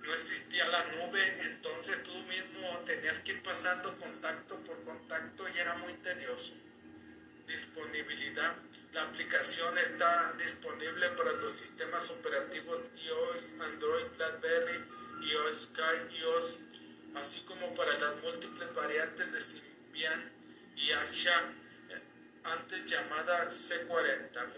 no 0.04 0.14
existía 0.14 0.66
la 0.68 0.84
nube, 0.84 1.38
entonces 1.42 2.02
tú 2.02 2.12
mismo 2.24 2.78
tenías 2.84 3.20
que 3.20 3.32
ir 3.32 3.42
pasando 3.42 3.96
contacto 3.98 4.56
por 4.60 4.82
contacto 4.84 5.48
y 5.48 5.58
era 5.58 5.76
muy 5.76 5.92
tedioso. 5.94 6.54
Disponibilidad. 7.46 8.54
La 8.92 9.02
aplicación 9.02 9.76
está 9.78 10.32
disponible 10.38 11.08
para 11.10 11.32
los 11.32 11.56
sistemas 11.56 12.10
operativos 12.10 12.80
iOS, 12.96 13.54
Android, 13.60 14.04
BlackBerry, 14.16 14.84
iOS, 15.22 15.62
Sky, 15.62 16.16
iOS, 16.18 16.58
así 17.16 17.40
como 17.40 17.74
para 17.74 17.98
las 17.98 18.16
múltiples 18.22 18.72
variantes 18.74 19.32
de 19.32 19.40
Symbian 19.40 20.32
y 20.76 20.92
Asha, 20.92 21.40
eh, 21.90 22.00
antes 22.44 22.84
llamada 22.84 23.50
C40, 23.50 24.52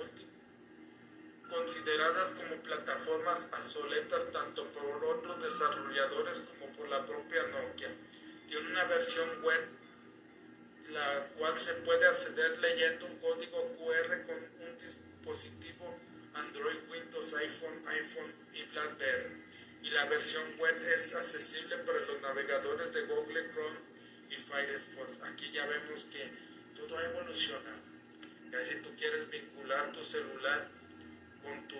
consideradas 1.48 2.32
como 2.32 2.62
plataformas 2.62 3.48
obsoletas 3.52 4.30
tanto 4.32 4.66
por 4.72 5.04
otros 5.04 5.42
desarrolladores 5.42 6.40
como 6.40 6.72
por 6.76 6.88
la 6.88 7.04
propia 7.06 7.42
Nokia. 7.48 7.90
Tiene 8.48 8.70
una 8.70 8.84
versión 8.84 9.42
web 9.42 9.68
la 10.90 11.26
cual 11.36 11.58
se 11.58 11.74
puede 11.74 12.06
acceder 12.06 12.58
leyendo 12.58 13.06
un 13.06 13.18
código 13.18 13.76
QR 13.76 14.24
con 14.24 14.36
un 14.36 14.78
dispositivo 14.78 15.98
Android, 16.34 16.76
Windows, 16.90 17.34
iPhone, 17.34 17.82
iPhone 17.88 18.32
y 18.52 18.62
BlackBerry. 18.64 19.42
Y 19.82 19.90
la 19.90 20.04
versión 20.06 20.58
web 20.58 20.76
es 20.96 21.14
accesible 21.14 21.78
para 21.78 22.00
los 22.00 22.20
navegadores 22.20 22.92
de 22.92 23.02
Google 23.02 23.50
Chrome 23.52 23.78
y 24.30 24.36
Firefox. 24.36 25.22
Aquí 25.22 25.50
ya 25.52 25.66
vemos 25.66 26.04
que 26.06 26.30
todo 26.76 26.98
ha 26.98 27.04
evolucionado. 27.04 27.80
Ya 28.50 28.64
si 28.64 28.76
tú 28.76 28.94
quieres 28.96 29.28
vincular 29.30 29.92
tu 29.92 30.04
celular 30.04 30.68
con, 31.46 31.68
tu, 31.68 31.78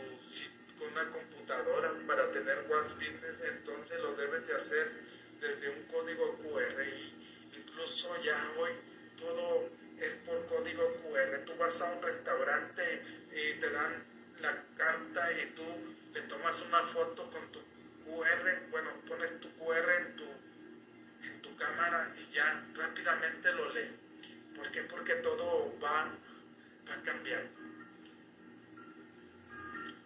con 0.79 0.89
una 0.93 1.11
computadora 1.11 1.93
para 2.07 2.31
tener 2.31 2.67
WhatsApp 2.69 2.99
Business, 2.99 3.39
entonces 3.45 4.01
lo 4.01 4.15
debes 4.15 4.47
de 4.47 4.55
hacer 4.55 4.93
desde 5.41 5.71
un 5.71 5.83
código 5.85 6.39
QR. 6.39 6.83
Y 6.87 7.59
incluso 7.59 8.09
ya 8.23 8.53
hoy 8.59 8.71
todo 9.19 9.69
es 9.99 10.15
por 10.27 10.47
código 10.47 10.83
QR. 11.03 11.45
Tú 11.45 11.57
vas 11.57 11.81
a 11.83 11.93
un 11.93 12.03
restaurante 12.03 13.03
y 13.33 13.59
te 13.61 13.71
dan 13.71 14.05
la 14.41 14.65
carta 14.77 15.33
y 15.33 15.47
tú 15.55 15.65
le 16.13 16.23
tomas 16.23 16.61
una 16.63 16.83
foto 16.83 17.31
con 17.31 17.51
tu 17.53 17.61
QR, 18.05 18.71
bueno, 18.71 18.91
pones 19.09 19.41
tu 19.41 19.51
QR 19.59 19.91
en 20.01 20.17
tu, 20.17 20.25
en 21.25 21.43
tu 21.43 21.57
cámara 21.57 22.15
y 22.17 22.33
ya 22.33 22.65
rápidamente 22.75 23.53
lo 23.53 23.73
lee. 23.73 23.91
¿Por 24.55 24.71
qué? 24.71 24.83
Porque 24.83 25.15
todo 25.17 25.75
va, 25.81 26.13
va 26.89 27.03
cambiando. 27.03 27.66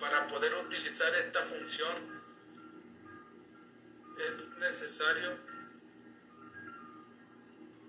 Para 0.01 0.27
poder 0.27 0.53
utilizar 0.55 1.15
esta 1.15 1.43
función 1.43 2.21
es 4.19 4.49
necesario 4.59 5.39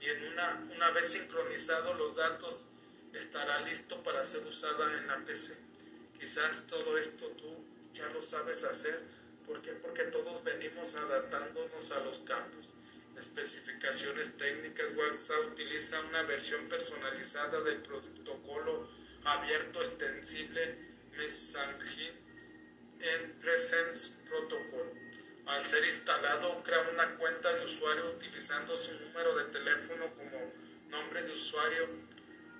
Y 0.00 0.08
en 0.08 0.32
una, 0.32 0.62
una 0.74 0.90
vez 0.90 1.12
sincronizados 1.12 1.96
los 1.98 2.14
datos 2.14 2.66
estará 3.12 3.60
listo 3.60 4.02
para 4.02 4.24
ser 4.24 4.46
usada 4.46 4.96
en 4.98 5.06
la 5.06 5.18
PC. 5.24 5.56
Quizás 6.18 6.66
todo 6.66 6.98
esto 6.98 7.26
tú 7.30 7.64
ya 7.92 8.06
lo 8.08 8.22
sabes 8.22 8.64
hacer. 8.64 9.00
¿Por 9.46 9.62
qué? 9.62 9.72
Porque 9.72 10.04
todos 10.04 10.42
venimos 10.42 10.94
adaptándonos 10.94 11.90
a 11.92 12.00
los 12.00 12.18
cambios 12.20 12.68
especificaciones 13.18 14.36
técnicas, 14.36 14.86
WhatsApp 14.96 15.52
utiliza 15.52 16.00
una 16.00 16.22
versión 16.22 16.68
personalizada 16.68 17.60
del 17.62 17.78
protocolo 17.78 18.88
abierto 19.24 19.82
extensible 19.82 20.76
Messaging 21.16 22.12
en 23.00 23.32
Presence 23.40 24.12
Protocol. 24.28 24.92
Al 25.46 25.64
ser 25.66 25.84
instalado, 25.84 26.62
crea 26.62 26.80
una 26.92 27.16
cuenta 27.16 27.54
de 27.54 27.64
usuario 27.64 28.10
utilizando 28.10 28.76
su 28.76 28.92
número 29.00 29.36
de 29.36 29.44
teléfono 29.44 30.12
como 30.14 30.52
nombre 30.88 31.22
de 31.22 31.32
usuario, 31.32 31.88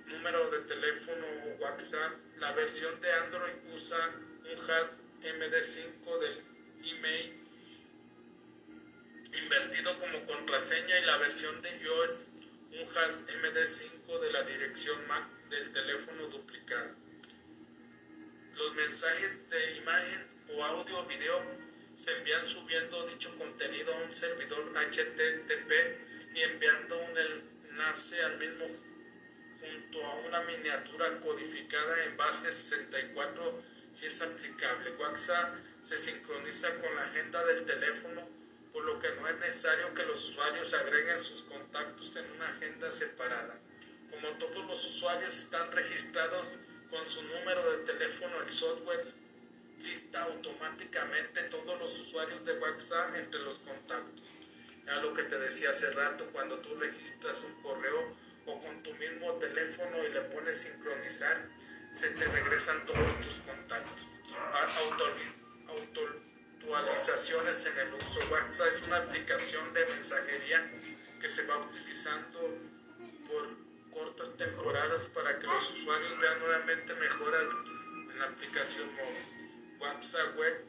número 0.05 0.49
de 0.49 0.59
teléfono 0.59 1.25
o 1.45 1.63
WhatsApp. 1.63 2.13
La 2.37 2.53
versión 2.53 2.99
de 3.01 3.11
Android 3.11 3.53
usa 3.73 4.09
un 4.41 4.71
hash 4.71 4.87
MD5 5.21 6.19
del 6.19 6.56
email 6.83 7.33
invertido 9.33 9.99
como 9.99 10.25
contraseña 10.25 10.99
y 10.99 11.05
la 11.05 11.17
versión 11.17 11.61
de 11.61 11.77
iOS 11.77 12.21
un 12.71 12.87
hash 12.95 13.21
MD5 13.41 14.19
de 14.19 14.31
la 14.31 14.43
dirección 14.43 15.07
MAC 15.07 15.25
del 15.49 15.71
teléfono 15.71 16.27
duplicado. 16.27 16.91
Los 18.55 18.73
mensajes 18.75 19.49
de 19.49 19.77
imagen 19.77 20.27
o 20.53 20.63
audio 20.63 20.99
o 20.99 21.05
video 21.05 21.41
se 21.95 22.15
envían 22.17 22.45
subiendo 22.45 23.07
dicho 23.07 23.35
contenido 23.37 23.93
a 23.93 24.03
un 24.03 24.13
servidor 24.13 24.71
HTTP 24.75 25.71
y 26.35 26.41
enviando 26.41 26.99
un 26.99 27.17
enlace 27.17 28.21
al 28.21 28.37
mismo 28.37 28.65
junto 29.59 30.05
a 30.05 30.15
una 30.15 30.41
miniatura 30.43 31.19
codificada 31.19 32.03
en 32.03 32.17
base 32.17 32.51
64 32.51 33.63
si 33.97 34.05
es 34.05 34.21
aplicable. 34.21 34.91
WhatsApp 34.91 35.55
se 35.81 35.99
sincroniza 35.99 36.75
con 36.75 36.95
la 36.95 37.05
agenda 37.05 37.43
del 37.45 37.65
teléfono 37.65 38.27
por 38.71 38.85
lo 38.85 38.99
que 38.99 39.09
no 39.13 39.27
es 39.27 39.39
necesario 39.39 39.91
que 39.95 40.03
los 40.03 40.29
usuarios 40.29 40.71
agreguen 40.71 41.19
sus 41.19 41.41
contactos 41.43 42.15
en 42.15 42.29
una 42.33 42.49
agenda 42.49 42.91
separada. 42.91 43.57
Como 44.11 44.27
todos 44.37 44.65
los 44.67 44.85
usuarios 44.85 45.35
están 45.35 45.71
registrados 45.71 46.47
con 46.91 47.03
su 47.07 47.23
número 47.23 47.71
de 47.71 47.85
teléfono, 47.85 48.39
el 48.45 48.51
software 48.51 49.13
lista 49.79 50.23
automáticamente 50.23 51.43
todos 51.43 51.79
los 51.79 51.97
usuarios 51.97 52.45
de 52.45 52.53
WhatsApp 52.59 53.15
entre 53.15 53.39
los 53.39 53.57
contactos. 53.59 54.29
Ya 54.85 54.97
lo 54.97 55.13
que 55.13 55.23
te 55.23 55.39
decía 55.39 55.71
hace 55.71 55.89
rato, 55.91 56.29
cuando 56.31 56.59
tú 56.59 56.75
registras 56.75 57.41
un 57.43 57.61
correo 57.63 58.15
o 58.45 58.61
con 58.61 58.83
tu 58.83 58.93
mismo 58.93 59.33
teléfono 59.39 60.03
y 60.05 60.13
le 60.13 60.21
pones 60.21 60.59
sincronizar, 60.59 61.49
se 61.91 62.09
te 62.11 62.25
regresan 62.25 62.85
todos 62.85 63.19
tus 63.21 63.35
contactos. 63.41 64.07
Auto, 64.79 65.05
auto, 65.67 66.01
actualizaciones 66.67 67.65
en 67.65 67.77
el 67.77 67.93
uso. 67.93 68.19
WhatsApp 68.29 68.73
es 68.75 68.81
una 68.83 68.97
aplicación 68.97 69.73
de 69.73 69.85
mensajería 69.85 70.69
que 71.19 71.29
se 71.29 71.45
va 71.45 71.57
utilizando 71.57 72.39
por 73.27 73.47
cortas 73.91 74.35
temporadas 74.37 75.05
para 75.07 75.39
que 75.39 75.47
los 75.47 75.71
usuarios 75.71 76.19
vean 76.19 76.39
nuevamente 76.39 76.93
mejoras 76.95 77.43
en 78.11 78.19
la 78.19 78.25
aplicación 78.25 78.93
móvil. 78.95 79.77
WhatsApp 79.79 80.37
Web. 80.37 80.65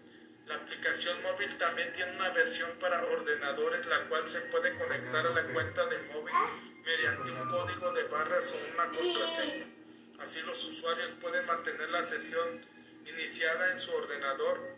La 0.47 0.55
aplicación 0.55 1.23
móvil 1.23 1.59
también 1.59 1.93
tiene 1.93 2.17
una 2.17 2.31
versión 2.31 2.71
para 2.81 3.05
ordenadores, 3.05 3.85
la 3.85 4.09
cual 4.09 4.27
se 4.29 4.41
puede 4.43 4.75
conectar 4.79 5.27
a 5.27 5.31
la 5.31 5.43
cuenta 5.53 5.85
de 5.87 5.99
móvil 6.15 6.35
mediante 6.83 7.31
un 7.31 7.49
código 7.51 7.93
de 7.93 8.05
barras 8.05 8.55
o 8.55 8.75
una 8.75 8.87
contraseña. 8.87 9.78
Así 10.19 10.41
los 10.43 10.65
usuarios 10.65 11.13
pueden 11.21 11.47
mantener 11.47 11.89
la 11.91 12.05
sesión 12.05 12.65
iniciada 13.07 13.73
en 13.73 13.79
su 13.79 13.93
ordenador 13.93 14.77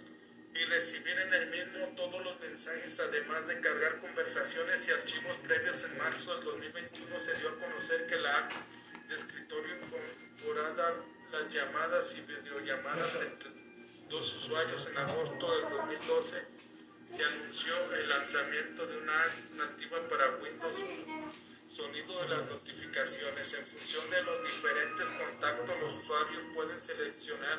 y 0.55 0.65
recibir 0.65 1.19
en 1.19 1.33
el 1.33 1.51
mismo 1.51 1.87
todos 1.97 2.23
los 2.25 2.39
mensajes, 2.41 3.01
además 3.01 3.47
de 3.47 3.61
cargar 3.61 3.99
conversaciones 4.01 4.87
y 4.89 4.91
archivos 4.91 5.37
previos. 5.39 5.83
En 5.85 5.97
marzo 5.99 6.35
del 6.35 6.45
2021 6.45 7.21
se 7.21 7.35
dio 7.35 7.49
a 7.51 7.57
conocer 7.57 8.07
que 8.07 8.19
la 8.19 8.39
app 8.39 8.53
de 9.09 9.15
escritorio 9.15 9.77
incorporada 9.77 10.95
las 11.33 11.55
llamadas 11.55 12.15
y 12.17 12.21
videollamadas 12.23 13.21
entre 13.21 13.51
dos 14.09 14.33
usuarios 14.35 14.87
en 14.87 14.99
agosto 14.99 15.57
del 15.57 15.71
2012 15.71 16.45
se 17.11 17.25
anunció 17.25 17.95
el 17.95 18.09
lanzamiento 18.09 18.87
de 18.87 18.99
una 18.99 19.23
app 19.23 19.33
nativa 19.57 20.09
para 20.09 20.37
Windows 20.37 20.75
sonido 21.71 22.23
de 22.23 22.29
las 22.29 22.47
notificaciones. 22.47 23.55
En 23.55 23.67
función 23.67 24.11
de 24.11 24.23
los 24.23 24.43
diferentes 24.45 25.09
contactos, 25.11 25.81
los 25.81 25.95
usuarios 25.95 26.43
pueden 26.55 26.81
seleccionar 26.81 27.59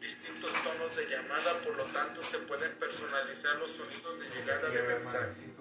distintos 0.00 0.52
tonos 0.62 0.96
de 0.96 1.06
llamada, 1.08 1.54
por 1.62 1.76
lo 1.76 1.84
tanto 1.84 2.22
se 2.22 2.38
pueden 2.40 2.72
personalizar 2.72 3.56
los 3.56 3.70
sonidos 3.70 4.20
de 4.20 4.28
llegada 4.28 4.68
de 4.68 4.82
mensaje. 4.82 5.52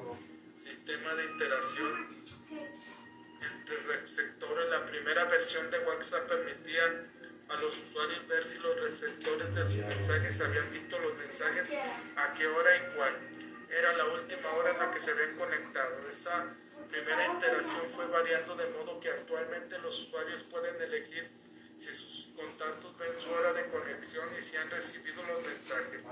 Sistema 0.55 1.15
de 1.15 1.25
interacción 1.25 2.25
entre 3.41 3.77
receptores. 3.97 4.69
La 4.69 4.85
primera 4.85 5.25
versión 5.25 5.69
de 5.71 5.79
WhatsApp 5.79 6.27
permitía 6.27 6.83
a 7.49 7.55
los 7.55 7.77
usuarios 7.77 8.27
ver 8.27 8.45
si 8.45 8.57
los 8.59 8.75
receptores 8.81 9.53
de 9.53 9.63
sus 9.65 9.75
mensajes 9.75 10.41
habían 10.41 10.71
visto 10.71 10.99
los 10.99 11.15
mensajes, 11.17 11.67
a 12.15 12.33
qué 12.33 12.47
hora 12.47 12.75
y 12.75 12.95
cuál. 12.95 13.19
Era 13.69 13.93
la 13.97 14.05
última 14.05 14.51
hora 14.51 14.71
en 14.71 14.77
la 14.77 14.91
que 14.91 14.99
se 14.99 15.11
habían 15.11 15.35
conectado. 15.35 16.07
Esa 16.09 16.55
primera 16.93 17.25
interacción 17.25 17.89
fue 17.95 18.05
variando 18.05 18.55
de 18.55 18.67
modo 18.69 18.99
que 18.99 19.09
actualmente 19.09 19.79
los 19.79 19.99
usuarios 20.03 20.43
pueden 20.43 20.79
elegir 20.79 21.27
si 21.79 21.87
sus 21.87 22.29
contactos 22.35 22.95
ven 22.99 23.09
su 23.19 23.31
hora 23.31 23.51
de 23.51 23.65
conexión 23.69 24.29
y 24.37 24.43
si 24.43 24.55
han 24.57 24.69
recibido 24.69 25.23
los 25.23 25.43
mensajes. 25.43 26.03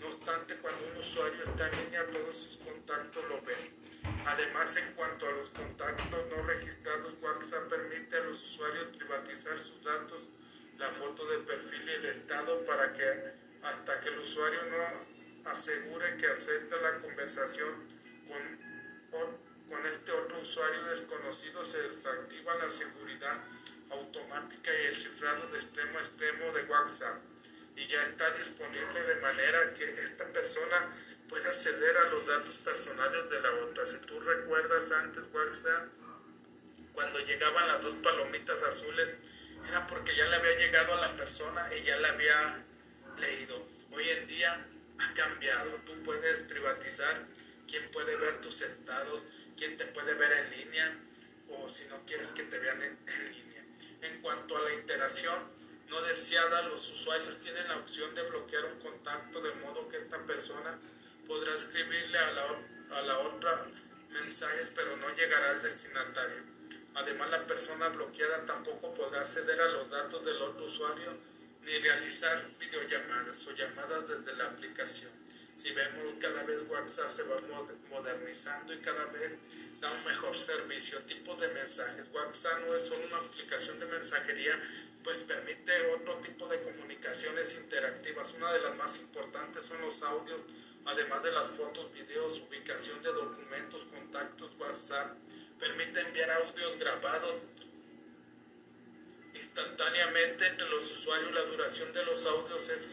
No 0.00 0.06
obstante, 0.08 0.56
cuando 0.56 0.80
un 0.88 0.96
usuario 0.96 1.44
está 1.44 1.68
en 1.68 1.84
línea, 1.84 2.06
todos 2.06 2.36
sus 2.36 2.56
contactos 2.56 3.22
lo 3.28 3.42
ven. 3.42 3.76
Además, 4.24 4.74
en 4.76 4.94
cuanto 4.94 5.28
a 5.28 5.32
los 5.32 5.50
contactos 5.50 6.26
no 6.30 6.42
registrados, 6.42 7.14
WhatsApp 7.20 7.68
permite 7.68 8.16
a 8.16 8.20
los 8.20 8.42
usuarios 8.42 8.96
privatizar 8.96 9.58
sus 9.58 9.84
datos, 9.84 10.22
la 10.78 10.88
foto 10.92 11.26
de 11.26 11.38
perfil 11.40 11.86
y 11.86 11.92
el 11.92 12.06
estado 12.06 12.64
para 12.64 12.94
que 12.94 13.34
hasta 13.62 14.00
que 14.00 14.08
el 14.08 14.18
usuario 14.20 14.60
no 14.70 15.50
asegure 15.50 16.16
que 16.16 16.26
acepta 16.26 16.76
la 16.80 16.98
conversación 17.00 17.74
con, 19.10 19.49
con 19.70 19.86
este 19.86 20.10
otro 20.10 20.40
usuario 20.40 20.82
desconocido, 20.86 21.64
se 21.64 21.80
desactiva 21.80 22.56
la 22.56 22.70
seguridad 22.70 23.38
automática 23.90 24.70
y 24.72 24.86
el 24.86 24.96
cifrado 24.96 25.46
de 25.48 25.58
extremo 25.58 25.98
a 25.98 26.02
extremo 26.02 26.52
de 26.52 26.62
WhatsApp 26.64 27.18
y 27.76 27.86
ya 27.86 28.02
está 28.02 28.30
disponible 28.32 29.02
de 29.02 29.14
manera 29.22 29.72
que 29.74 29.88
esta 30.02 30.26
persona 30.32 30.92
pueda 31.28 31.48
acceder 31.48 31.96
a 31.96 32.08
los 32.10 32.26
datos 32.26 32.58
personales 32.58 33.30
de 33.30 33.40
la 33.40 33.52
otra. 33.64 33.86
Si 33.86 33.96
tú 33.98 34.18
recuerdas 34.20 34.90
antes 34.90 35.24
WhatsApp, 35.32 35.88
cuando 36.92 37.20
llegaban 37.20 37.68
las 37.68 37.82
dos 37.82 37.94
palomitas 37.94 38.60
azules, 38.64 39.14
era 39.68 39.86
porque 39.86 40.16
ya 40.16 40.24
le 40.26 40.36
había 40.36 40.58
llegado 40.58 40.94
a 40.94 41.00
la 41.00 41.16
persona 41.16 41.72
y 41.74 41.84
ya 41.84 41.96
la 41.98 42.08
había 42.08 42.64
leído. 43.18 43.64
Hoy 43.92 44.08
en 44.10 44.26
día 44.26 44.66
ha 44.98 45.14
cambiado. 45.14 45.70
Tú 45.86 46.02
puedes 46.02 46.42
privatizar 46.42 47.24
quién 47.68 47.88
puede 47.92 48.16
ver 48.16 48.40
tus 48.40 48.60
estados, 48.60 49.22
quién 49.60 49.76
te 49.76 49.84
puede 49.84 50.14
ver 50.14 50.32
en 50.32 50.50
línea 50.58 50.96
o 51.50 51.68
si 51.68 51.84
no 51.84 52.02
quieres 52.06 52.32
que 52.32 52.44
te 52.44 52.58
vean 52.58 52.80
en, 52.82 52.96
línea. 53.30 53.62
En 54.00 54.22
cuanto 54.22 54.56
a 54.56 54.62
la 54.62 54.72
interacción 54.72 55.38
no 55.90 56.00
deseada, 56.00 56.62
los 56.62 56.88
usuarios 56.88 57.38
tienen 57.40 57.68
la 57.68 57.76
opción 57.76 58.14
de 58.14 58.22
bloquear 58.22 58.64
un 58.64 58.78
contacto 58.78 59.42
de 59.42 59.52
modo 59.56 59.86
que 59.90 59.98
esta 59.98 60.18
persona 60.24 60.78
podrá 61.26 61.54
escribirle 61.54 62.18
a 62.18 62.32
la, 62.32 62.44
a 62.92 63.02
la 63.02 63.18
otra 63.18 63.66
mensajes 64.08 64.70
pero 64.74 64.96
no 64.96 65.14
llegará 65.14 65.50
al 65.50 65.62
destinatario. 65.62 66.42
Además, 66.94 67.30
la 67.30 67.46
persona 67.46 67.88
bloqueada 67.90 68.46
tampoco 68.46 68.94
podrá 68.94 69.20
acceder 69.20 69.60
a 69.60 69.68
los 69.68 69.90
datos 69.90 70.24
del 70.24 70.40
otro 70.40 70.64
usuario 70.64 71.18
ni 71.64 71.78
realizar 71.80 72.48
videollamadas 72.58 73.46
o 73.46 73.52
llamadas 73.52 74.08
desde 74.08 74.34
la 74.36 74.46
aplicación. 74.46 75.19
Si 75.60 75.70
vemos 75.72 76.14
cada 76.18 76.42
vez 76.44 76.62
WhatsApp 76.70 77.10
se 77.10 77.22
va 77.24 77.36
modernizando 77.90 78.72
y 78.72 78.78
cada 78.78 79.04
vez 79.06 79.36
da 79.78 79.92
un 79.92 80.04
mejor 80.04 80.34
servicio, 80.34 81.00
tipo 81.02 81.34
de 81.36 81.48
mensajes. 81.48 82.06
WhatsApp 82.14 82.60
no 82.66 82.74
es 82.74 82.86
solo 82.86 83.06
una 83.06 83.18
aplicación 83.18 83.78
de 83.78 83.84
mensajería, 83.84 84.58
pues 85.04 85.20
permite 85.20 85.72
otro 85.94 86.14
tipo 86.16 86.48
de 86.48 86.62
comunicaciones 86.62 87.54
interactivas. 87.56 88.32
Una 88.32 88.54
de 88.54 88.60
las 88.60 88.74
más 88.76 88.98
importantes 89.00 89.64
son 89.66 89.82
los 89.82 90.02
audios, 90.02 90.40
además 90.86 91.22
de 91.22 91.32
las 91.32 91.50
fotos, 91.50 91.92
videos, 91.92 92.40
ubicación 92.40 93.02
de 93.02 93.12
documentos, 93.12 93.82
contactos, 93.92 94.52
WhatsApp. 94.58 95.14
Permite 95.58 96.00
enviar 96.00 96.30
audios 96.30 96.78
grabados 96.78 97.36
instantáneamente 99.34 100.46
entre 100.46 100.68
los 100.70 100.90
usuarios. 100.90 101.32
La 101.32 101.42
duración 101.42 101.92
de 101.92 102.02
los 102.06 102.24
audios 102.24 102.66
es 102.70 102.86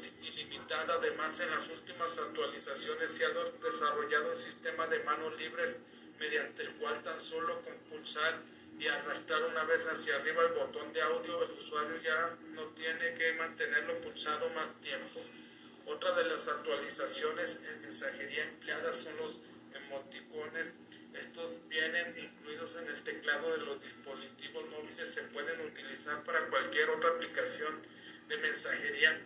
ilimitada. 0.47 0.95
Además, 0.95 1.39
en 1.39 1.51
las 1.51 1.67
últimas 1.69 2.17
actualizaciones 2.17 3.11
se 3.11 3.25
ha 3.25 3.29
desarrollado 3.29 4.31
un 4.31 4.37
sistema 4.37 4.87
de 4.87 4.99
manos 5.03 5.37
libres 5.37 5.79
mediante 6.19 6.63
el 6.63 6.73
cual 6.75 7.01
tan 7.03 7.19
solo 7.19 7.61
con 7.61 7.75
pulsar 7.89 8.41
y 8.79 8.87
arrastrar 8.87 9.43
una 9.43 9.63
vez 9.63 9.85
hacia 9.85 10.15
arriba 10.15 10.43
el 10.43 10.53
botón 10.53 10.93
de 10.93 11.01
audio, 11.01 11.43
el 11.43 11.51
usuario 11.51 12.01
ya 12.01 12.35
no 12.53 12.63
tiene 12.69 13.13
que 13.15 13.33
mantenerlo 13.33 13.99
pulsado 14.01 14.49
más 14.51 14.69
tiempo. 14.81 15.21
Otra 15.85 16.13
de 16.13 16.25
las 16.25 16.47
actualizaciones 16.47 17.63
en 17.67 17.81
mensajería 17.81 18.43
empleadas 18.43 18.99
son 18.99 19.17
los 19.17 19.39
emoticones 19.73 20.73
estos 21.19 21.67
vienen 21.67 22.15
incluidos 22.17 22.75
en 22.75 22.87
el 22.87 23.01
teclado 23.03 23.51
de 23.51 23.57
los 23.57 23.81
dispositivos 23.81 24.69
móviles, 24.69 25.13
se 25.13 25.23
pueden 25.23 25.61
utilizar 25.61 26.23
para 26.23 26.47
cualquier 26.47 26.89
otra 26.89 27.09
aplicación 27.09 27.81
de 28.27 28.37
mensajería. 28.37 29.19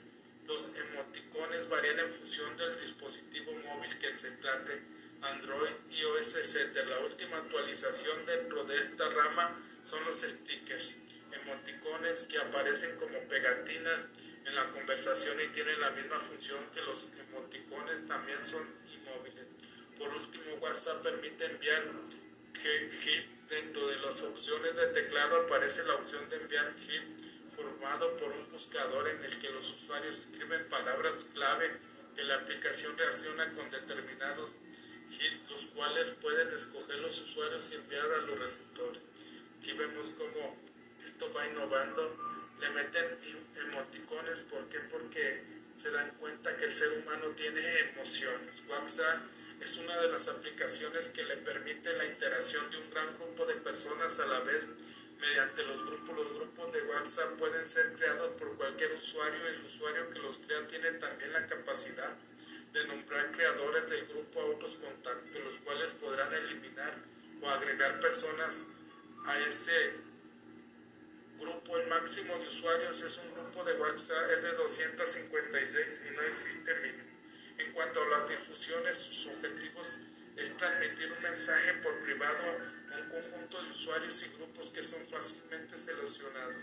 Los 0.48 0.70
emoticones 0.76 1.70
varían 1.70 2.00
en 2.00 2.14
función 2.14 2.58
del 2.58 2.80
dispositivo 2.82 3.54
móvil 3.54 3.98
que 4.00 4.18
se 4.18 4.32
trate, 4.32 4.82
Android, 5.22 5.72
iOS, 5.92 6.36
etc. 6.36 6.76
La 6.88 7.00
última 7.00 7.38
actualización 7.38 8.26
dentro 8.26 8.64
de 8.66 8.80
esta 8.80 9.10
rama 9.10 9.58
son 9.86 10.04
los 10.06 10.22
stickers, 10.22 10.98
emoticones 11.32 12.24
que 12.24 12.38
aparecen 12.38 12.98
como 12.98 13.20
pegatinas 13.30 14.06
en 14.46 14.56
la 14.56 14.70
conversación 14.72 15.39
y 15.39 15.48
tienen 15.50 15.80
la 15.80 15.92
misma 15.92 16.20
función 16.20 16.60
que 16.74 16.82
los 16.82 17.08
emoticones, 17.20 18.06
también 18.08 18.39
son 18.46 18.68
inmóviles. 18.92 19.46
Por 19.98 20.10
último, 20.10 20.56
WhatsApp 20.56 21.04
permite 21.04 21.46
enviar 21.46 21.84
GIF. 22.62 23.26
Dentro 23.50 23.88
de 23.88 23.98
las 23.98 24.22
opciones 24.22 24.76
de 24.76 24.88
teclado 24.88 25.42
aparece 25.42 25.84
la 25.84 25.96
opción 25.96 26.30
de 26.30 26.38
enviar 26.38 26.74
GIF 26.80 27.04
formado 27.62 28.18
por 28.18 28.32
un 28.32 28.51
buscador 28.51 29.07
en 29.09 29.24
el 29.24 29.39
que 29.39 29.49
los 29.49 29.70
usuarios 29.72 30.18
escriben 30.18 30.68
palabras 30.70 31.26
clave 31.34 31.72
que 32.16 32.24
la 32.24 32.36
aplicación 32.36 32.97
reacciona 32.97 33.53
con 33.53 33.70
determinados 33.70 34.51
GIF, 35.09 35.49
los 35.49 35.66
cuales 35.68 36.09
pueden 36.22 36.53
escoger 36.53 36.99
los 36.99 37.20
usuarios 37.20 37.70
y 37.72 37.76
enviar 37.76 38.12
a 38.12 38.18
los 38.18 38.39
receptores. 38.39 39.01
Aquí 39.59 39.74
vemos 39.74 40.07
cómo 40.18 40.57
esto 41.05 41.32
va 41.34 41.47
innovando. 41.47 42.18
Le 42.59 42.70
meten 42.70 43.18
emoticones, 43.55 44.39
¿por 44.41 44.68
qué? 44.70 44.80
Porque 44.91 45.43
se 45.76 45.89
dan 45.91 46.12
cuenta 46.20 46.55
que 46.57 46.66
el 46.66 46.74
ser 46.74 46.91
humano 46.99 47.28
tiene 47.36 47.62
emociones. 47.91 48.62
WhatsApp 48.68 49.22
es 49.59 49.78
una 49.78 49.99
de 49.99 50.09
las 50.09 50.28
aplicaciones 50.28 51.09
que 51.09 51.24
le 51.24 51.38
permite 51.38 51.93
la 51.93 52.05
interacción 52.05 52.70
de 52.72 52.78
un 52.78 52.89
gran 52.89 53.18
grupo 53.18 53.45
de 53.45 53.55
personas 53.55 54.20
a 54.20 54.26
la 54.26 54.39
vez 54.39 54.68
mediante 55.22 55.64
los 55.64 55.86
grupos. 55.86 56.18
Los 56.18 56.34
grupos 56.34 56.74
de 56.74 56.82
WhatsApp 56.82 57.38
pueden 57.38 57.68
ser 57.68 57.94
creados 57.94 58.32
por 58.38 58.58
cualquier 58.58 58.92
usuario 58.94 59.48
el 59.48 59.66
usuario 59.66 60.10
que 60.10 60.20
los 60.20 60.38
crea 60.38 60.68
tiene 60.68 60.92
también 60.94 61.32
la 61.32 61.48
capacidad 61.48 62.18
de 62.74 62.88
nombrar 62.88 63.32
creadores 63.32 63.90
del 63.90 64.08
grupo 64.08 64.42
a 64.42 64.46
otros 64.46 64.78
contactos, 64.78 65.44
los 65.44 65.60
cuales 65.60 65.92
podrán 65.94 66.34
eliminar 66.34 66.96
o 67.42 67.50
agregar 67.50 68.00
personas 68.00 68.66
a 69.26 69.40
ese 69.40 69.94
grupo. 71.40 71.78
El 71.78 71.88
máximo 71.88 72.38
de 72.40 72.48
usuarios 72.48 73.02
es 73.02 73.18
un 73.18 73.34
grupo 73.34 73.64
de 73.64 73.74
WhatsApp 73.74 74.32
es 74.32 74.44
de 74.44 74.54
256 74.54 76.04
y 76.10 76.16
no 76.16 76.22
existe 76.24 76.76
mínimo. 76.76 77.12
En 77.58 77.72
cuanto 77.74 78.02
a 78.02 78.08
las 78.08 78.30
difusiones, 78.30 78.98
sus 78.98 79.28
objetivos 79.28 80.00
es 80.36 80.58
transmitir 80.58 81.12
un 81.12 81.22
mensaje 81.22 81.74
por 81.76 82.00
privado 82.00 82.81
conjunto 83.10 83.64
de 83.64 83.72
usuarios 83.72 84.24
y 84.24 84.30
grupos 84.38 84.70
que 84.70 84.84
son 84.84 85.06
fácilmente 85.08 85.78
seleccionados. 85.78 86.56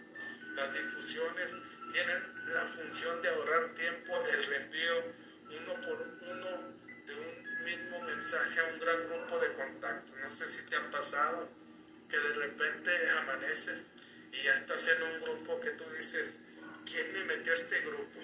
Las 0.55 0.73
difusiones 0.75 1.53
tienen 1.93 2.23
la 2.53 2.67
función 2.67 3.23
de 3.23 3.29
ahorrar 3.29 3.75
tiempo, 3.75 4.25
el 4.33 4.45
reenvío 4.45 5.29
uno 5.49 5.75
por 5.75 6.07
uno 6.31 6.75
de 7.07 7.15
un 7.15 7.65
mismo 7.65 8.03
mensaje 8.03 8.61
a 8.61 8.65
un 8.65 8.79
gran 8.79 9.09
grupo 9.09 9.39
de 9.39 9.53
contactos. 9.55 10.15
No 10.23 10.31
sé 10.31 10.49
si 10.51 10.63
te 10.63 10.77
ha 10.77 10.91
pasado 10.91 11.49
que 12.09 12.19
de 12.19 12.33
repente 12.35 13.11
amaneces 13.11 13.85
y 14.33 14.43
ya 14.43 14.55
estás 14.55 14.87
en 14.89 15.03
un 15.03 15.21
grupo 15.23 15.61
que 15.61 15.71
tú 15.71 15.85
dices, 15.97 16.39
¿quién 16.85 17.13
me 17.13 17.25
metió 17.25 17.53
a 17.53 17.55
este 17.55 17.81
grupo? 17.81 18.21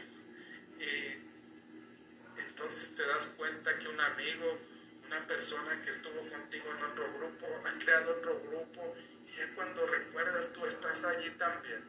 Y 0.78 2.40
entonces 2.40 2.94
te 2.94 3.06
das 3.06 3.28
cuenta 3.36 3.78
que 3.78 3.88
un 3.88 4.00
amigo, 4.00 4.58
una 5.14 5.26
persona 5.28 5.80
que 5.84 5.90
estuvo 5.90 6.28
contigo 6.28 6.66
en 6.76 6.84
otro 6.84 7.12
grupo, 7.16 7.46
ha 7.64 7.78
creado 7.78 8.16
otro 8.16 8.40
grupo 8.40 8.96
y 9.28 9.40
es 9.40 9.46
cuando 9.54 9.86
recuerdas 9.86 10.52
tú 10.52 10.66
estás 10.66 11.04
allí 11.04 11.30
también. 11.30 11.84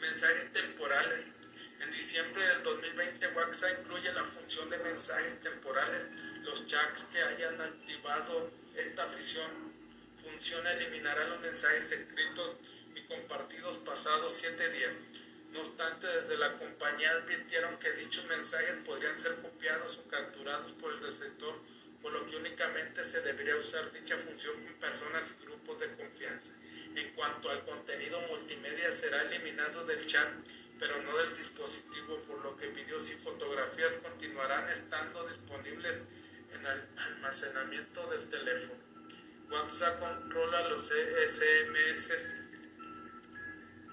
Mensajes 0.00 0.52
temporales. 0.52 1.26
En 1.80 1.90
diciembre 1.92 2.44
del 2.44 2.62
2020 2.64 3.28
WhatsApp 3.28 3.80
incluye 3.80 4.12
la 4.12 4.24
función 4.24 4.68
de 4.70 4.78
mensajes 4.78 5.40
temporales. 5.40 6.08
Los 6.42 6.66
chats 6.66 7.04
que 7.04 7.22
hayan 7.22 7.60
activado 7.60 8.50
esta 8.74 9.06
función, 9.06 9.72
función 10.22 10.66
eliminará 10.66 11.28
los 11.28 11.40
mensajes 11.40 11.92
escritos 11.92 12.56
y 12.96 13.02
compartidos 13.02 13.78
pasados 13.78 14.32
siete 14.36 14.70
días. 14.70 14.94
No 15.52 15.60
obstante, 15.60 16.06
desde 16.06 16.36
la 16.36 16.58
compañía 16.58 17.12
advirtieron 17.12 17.78
que 17.78 17.92
dichos 17.92 18.24
mensajes 18.24 18.76
podrían 18.84 19.20
ser 19.20 19.36
copiados 19.36 19.98
o 19.98 20.08
capturados 20.08 20.72
por 20.72 20.92
el 20.92 21.00
receptor, 21.00 21.54
por 22.02 22.12
lo 22.12 22.26
que 22.26 22.36
únicamente 22.36 23.04
se 23.04 23.20
debería 23.20 23.56
usar 23.56 23.92
dicha 23.92 24.18
función 24.18 24.54
con 24.64 24.74
personas 24.74 25.32
y 25.32 25.44
grupos 25.44 25.80
de 25.80 25.94
confianza. 25.94 26.52
En 26.94 27.12
cuanto 27.14 27.50
al 27.50 27.64
contenido 27.64 28.20
multimedia, 28.22 28.92
será 28.92 29.22
eliminado 29.22 29.86
del 29.86 30.04
chat, 30.06 30.28
pero 30.78 31.00
no 31.02 31.16
del 31.16 31.36
dispositivo, 31.36 32.18
por 32.22 32.42
lo 32.42 32.56
que 32.56 32.68
videos 32.68 33.10
y 33.10 33.14
fotografías 33.14 33.96
continuarán 33.98 34.68
estando 34.70 35.26
disponibles 35.28 36.02
en 36.54 36.66
el 36.66 36.82
almacenamiento 36.96 38.06
del 38.08 38.28
teléfono. 38.28 38.80
WhatsApp 39.50 40.00
controla 40.00 40.68
los 40.68 40.86
SMS 40.86 42.42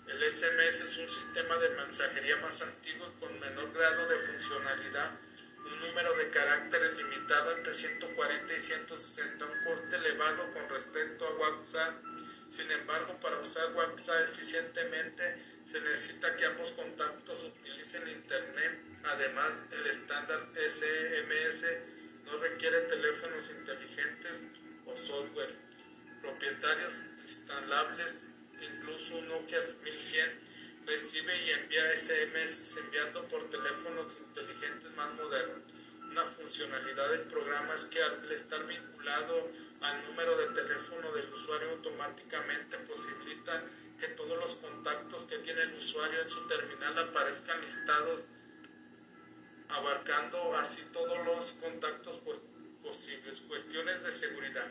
el 0.10 0.32
SMS 0.32 0.82
es 0.82 0.98
un 0.98 1.08
sistema 1.08 1.56
de 1.58 1.70
mensajería 1.70 2.38
más 2.38 2.60
antiguo 2.64 3.08
y 3.08 3.20
con 3.20 3.40
menor 3.40 3.72
grado 3.72 4.08
de 4.08 4.18
funcionalidad, 4.18 5.12
número 5.80 6.16
de 6.16 6.30
caracteres 6.30 6.98
limitado 6.98 7.52
entre 7.58 7.74
140 7.74 8.54
y 8.54 8.60
160, 8.60 9.46
un 9.46 9.64
coste 9.64 9.96
elevado 9.96 10.54
con 10.54 10.70
respecto 10.70 11.28
a 11.28 11.34
WhatsApp. 11.36 12.04
Sin 12.50 12.70
embargo, 12.72 13.20
para 13.22 13.40
usar 13.40 13.74
WhatsApp 13.74 14.30
eficientemente 14.34 15.38
se 15.66 15.80
necesita 15.82 16.36
que 16.36 16.46
ambos 16.46 16.72
contactos 16.72 17.44
utilicen 17.44 18.08
Internet. 18.08 18.80
Además, 19.04 19.52
el 19.72 19.86
estándar 19.88 20.50
SMS 20.54 21.66
no 22.26 22.38
requiere 22.38 22.82
teléfonos 22.82 23.50
inteligentes 23.50 24.42
o 24.86 24.98
software 24.98 25.56
propietarios 26.22 26.94
instalables 27.22 28.24
incluso 28.62 29.18
un 29.18 29.28
Nokia 29.28 29.60
1100 29.84 30.49
recibe 30.90 31.38
y 31.46 31.52
envía 31.52 31.96
SMS 31.96 32.78
enviando 32.78 33.24
por 33.26 33.48
teléfonos 33.50 34.18
inteligentes 34.20 34.92
más 34.96 35.14
modernos. 35.14 35.60
Una 36.10 36.26
funcionalidad 36.26 37.12
del 37.12 37.22
programa 37.22 37.76
es 37.76 37.86
que 37.86 38.02
al 38.02 38.32
estar 38.32 38.66
vinculado 38.66 39.52
al 39.82 40.04
número 40.08 40.36
de 40.38 40.48
teléfono 40.48 41.12
del 41.12 41.32
usuario 41.32 41.70
automáticamente 41.72 42.78
posibilita 42.80 43.64
que 44.00 44.08
todos 44.10 44.38
los 44.40 44.56
contactos 44.56 45.26
que 45.26 45.38
tiene 45.40 45.62
el 45.62 45.76
usuario 45.76 46.22
en 46.22 46.30
su 46.30 46.48
terminal 46.48 46.98
aparezcan 46.98 47.62
listados 47.62 48.22
abarcando 49.70 50.58
así 50.58 50.82
todos 50.92 51.24
los 51.24 51.54
contactos 51.54 52.20
pues, 52.26 52.40
posibles. 52.82 53.42
Cuestiones 53.42 54.04
de 54.04 54.12
seguridad. 54.12 54.68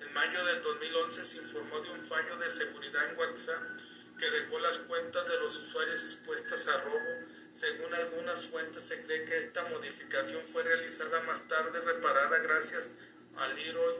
En 0.00 0.14
mayo 0.14 0.44
del 0.44 0.62
2011 0.62 1.26
se 1.26 1.38
informó 1.38 1.80
de 1.80 1.90
un 1.90 2.06
fallo 2.06 2.36
de 2.36 2.48
seguridad 2.48 3.10
en 3.10 3.18
WhatsApp 3.18 3.87
que 4.18 4.30
dejó 4.30 4.58
las 4.58 4.78
cuentas 4.78 5.28
de 5.28 5.38
los 5.38 5.56
usuarios 5.56 6.02
expuestas 6.02 6.68
a 6.68 6.82
robo. 6.82 7.26
Según 7.52 7.94
algunas 7.94 8.44
fuentes 8.46 8.82
se 8.82 9.02
cree 9.02 9.24
que 9.24 9.38
esta 9.38 9.64
modificación 9.68 10.42
fue 10.52 10.62
realizada 10.62 11.22
más 11.22 11.46
tarde 11.48 11.80
reparada 11.80 12.38
gracias 12.38 12.94
a 13.36 13.48
Leroy 13.48 13.94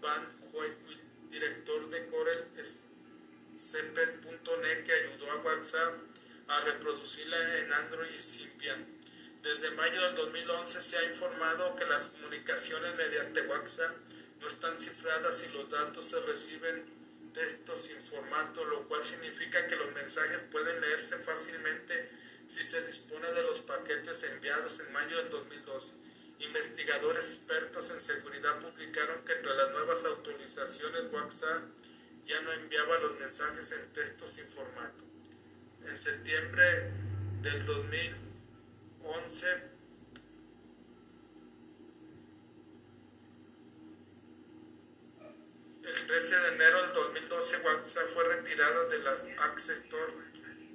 Van 0.00 0.26
Hoyt, 0.52 1.30
director 1.30 1.88
de 1.90 2.06
Corel 2.06 2.38
que 4.84 4.92
ayudó 4.92 5.30
a 5.30 5.36
WhatsApp 5.36 5.94
a 6.48 6.60
reproducirla 6.60 7.58
en 7.58 7.72
Android 7.72 8.10
y 8.16 8.20
Symbian. 8.20 8.86
Desde 9.42 9.70
mayo 9.72 10.02
del 10.02 10.14
2011 10.16 10.80
se 10.80 10.96
ha 10.96 11.04
informado 11.04 11.76
que 11.76 11.84
las 11.84 12.06
comunicaciones 12.06 12.94
mediante 12.96 13.42
WhatsApp 13.42 13.94
no 14.40 14.48
están 14.48 14.80
cifradas 14.80 15.44
y 15.44 15.52
los 15.52 15.70
datos 15.70 16.06
se 16.06 16.20
reciben 16.20 16.97
textos 17.38 17.84
sin 17.84 18.02
formato, 18.02 18.64
lo 18.64 18.88
cual 18.88 19.04
significa 19.04 19.68
que 19.68 19.76
los 19.76 19.92
mensajes 19.92 20.40
pueden 20.50 20.80
leerse 20.80 21.18
fácilmente 21.18 22.10
si 22.48 22.64
se 22.64 22.82
dispone 22.82 23.30
de 23.30 23.42
los 23.42 23.60
paquetes 23.60 24.24
enviados 24.24 24.80
en 24.80 24.92
mayo 24.92 25.18
del 25.18 25.30
2012. 25.30 25.94
Investigadores 26.40 27.26
expertos 27.26 27.90
en 27.90 28.00
seguridad 28.00 28.58
publicaron 28.60 29.24
que 29.24 29.34
entre 29.34 29.54
las 29.54 29.70
nuevas 29.70 30.04
autorizaciones 30.04 31.12
WhatsApp 31.12 31.62
ya 32.26 32.40
no 32.40 32.52
enviaba 32.52 32.98
los 32.98 33.20
mensajes 33.20 33.70
en 33.70 33.92
texto 33.92 34.26
sin 34.26 34.48
formato. 34.48 35.04
En 35.86 35.96
septiembre 35.96 36.90
del 37.42 37.64
2011, 37.64 39.46
el 45.84 46.06
13 46.06 46.36
de 46.36 46.48
enero 46.48 46.82
del 46.82 46.92
2012 47.28 47.58
WhatsApp 47.58 48.08
fue 48.14 48.24
retirada 48.24 48.84
de 48.86 48.98
las 49.00 49.20
App 49.38 49.58
Store 49.58 50.12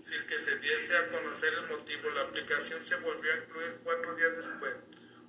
sin 0.01 0.27
que 0.27 0.37
se 0.37 0.57
diese 0.59 0.95
a 0.95 1.09
conocer 1.09 1.51
el 1.53 1.67
motivo. 1.67 2.11
La 2.11 2.21
aplicación 2.21 2.83
se 2.83 2.95
volvió 2.97 3.33
a 3.33 3.37
incluir 3.37 3.79
cuatro 3.83 4.15
días 4.15 4.35
después. 4.35 4.73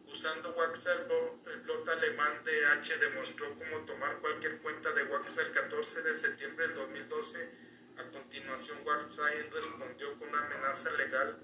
Usando 0.07 0.51
WhatsApp, 0.51 1.11
el 1.47 1.61
blog 1.61 1.89
alemán 1.89 2.43
DH 2.45 2.99
demostró 2.99 3.55
cómo 3.55 3.87
tomar 3.87 4.18
cualquier 4.18 4.59
cuenta 4.59 4.93
de 4.93 5.05
WhatsApp 5.05 5.47
el 5.47 5.53
14 5.53 6.03
de 6.03 6.16
septiembre 6.16 6.68
del 6.68 6.77
2012. 6.77 7.49
A 7.97 8.03
continuación, 8.11 8.79
WhatsApp 8.85 9.51
respondió 9.51 10.18
con 10.18 10.29
una 10.29 10.45
amenaza 10.45 10.91
legal 10.93 11.39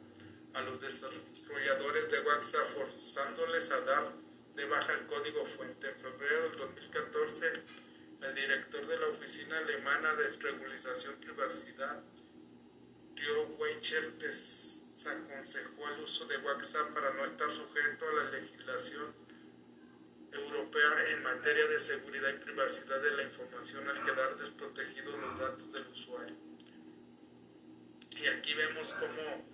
a 0.53 0.61
los 0.61 0.81
desarrolladores 0.81 2.11
de 2.11 2.21
WhatsApp, 2.21 2.67
forzándoles 2.75 3.71
a 3.71 3.81
dar 3.81 4.13
de 4.57 4.65
baja 4.67 4.93
el 4.93 5.07
código 5.07 5.47
fuente. 5.47 5.89
En 5.89 5.97
febrero 5.97 6.51
del 6.51 6.59
2014, 6.59 7.53
el 8.23 8.35
director 8.35 8.87
de 8.87 8.99
la 8.99 9.09
Oficina 9.09 9.59
Alemana 9.59 10.15
de 10.15 10.29
Regularización 10.29 11.15
Privacidad, 11.17 12.03
Rio 13.17 13.47
Weicher, 13.59 14.13
desaconsejó 14.19 15.89
el 15.89 16.01
uso 16.03 16.27
de 16.27 16.37
WhatsApp 16.39 16.93
para 16.93 17.15
no 17.15 17.25
estar 17.25 17.51
sujeto 17.51 18.09
a 18.09 18.25
la 18.25 18.31
legislación 18.31 19.15
europea 20.33 21.11
en 21.11 21.23
materia 21.23 21.67
de 21.67 21.81
seguridad 21.81 22.29
y 22.31 22.45
privacidad 22.45 23.01
de 23.01 23.11
la 23.13 23.23
información 23.23 23.89
al 23.89 24.05
quedar 24.05 24.37
desprotegidos 24.37 25.19
los 25.19 25.39
datos 25.39 25.73
del 25.73 25.87
usuario. 25.89 26.37
Y 28.17 28.27
aquí 28.27 28.55
vemos 28.55 28.95
cómo 28.95 29.47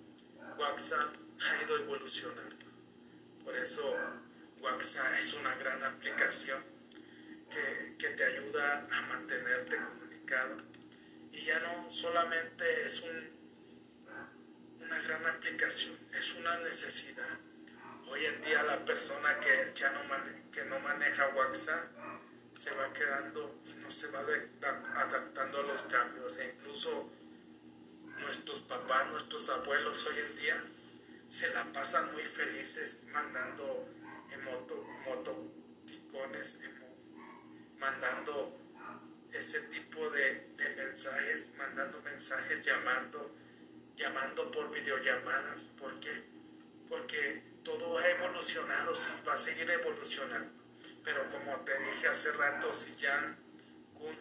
WhatsApp 0.58 1.14
ha 1.40 1.62
ido 1.62 1.76
evolucionando. 1.78 2.66
Por 3.44 3.56
eso 3.56 3.96
WhatsApp 4.60 5.18
es 5.18 5.34
una 5.34 5.54
gran 5.54 5.82
aplicación 5.84 6.75
que, 7.98 8.08
te 8.08 8.24
ayuda 8.24 8.86
a 8.90 9.02
mantenerte 9.02 9.76
comunicado. 9.76 10.56
Y 11.32 11.44
ya 11.44 11.58
no 11.60 11.90
solamente 11.90 12.86
es 12.86 13.02
un, 13.02 13.30
una 14.80 14.98
gran 15.00 15.26
aplicación, 15.26 15.98
es 16.12 16.34
una 16.34 16.58
necesidad. 16.60 17.38
Hoy 18.08 18.24
en 18.24 18.40
día 18.42 18.62
la 18.62 18.84
persona 18.84 19.38
que 19.40 19.72
ya 19.74 19.90
no, 19.90 20.00
que 20.52 20.64
no 20.64 20.78
maneja 20.80 21.28
WhatsApp 21.28 21.84
se 22.54 22.70
va 22.70 22.92
quedando 22.92 23.60
y 23.66 23.74
no 23.74 23.90
se 23.90 24.08
va 24.08 24.20
adaptando 24.20 25.58
a 25.58 25.62
los 25.62 25.82
cambios. 25.82 26.36
E 26.38 26.54
incluso 26.56 27.10
nuestros 28.20 28.60
papás, 28.62 29.10
nuestros 29.10 29.48
abuelos 29.50 30.06
hoy 30.06 30.18
en 30.18 30.36
día 30.36 30.64
se 31.28 31.50
la 31.50 31.64
pasan 31.72 32.12
muy 32.12 32.22
felices 32.22 33.00
mandando 33.12 33.88
emoticones, 34.32 36.58
mandando 37.78 38.56
ese 39.32 39.60
tipo 39.62 40.08
de, 40.10 40.46
mensajes, 40.76 41.50
mandando 41.56 42.00
mensajes, 42.02 42.64
llamando, 42.64 43.34
llamando 43.96 44.50
por 44.50 44.70
videollamadas. 44.70 45.70
¿Por 45.78 45.98
qué? 46.00 46.24
Porque 46.88 47.42
todo 47.62 47.98
ha 47.98 48.08
evolucionado, 48.10 48.94
sí, 48.94 49.10
va 49.26 49.34
a 49.34 49.38
seguir 49.38 49.70
evolucionando. 49.70 50.50
Pero 51.04 51.28
como 51.30 51.56
te 51.64 51.78
dije 51.78 52.08
hace 52.08 52.32
rato, 52.32 52.72
si 52.72 52.92
Jan 52.94 53.36
Kun 53.94 54.16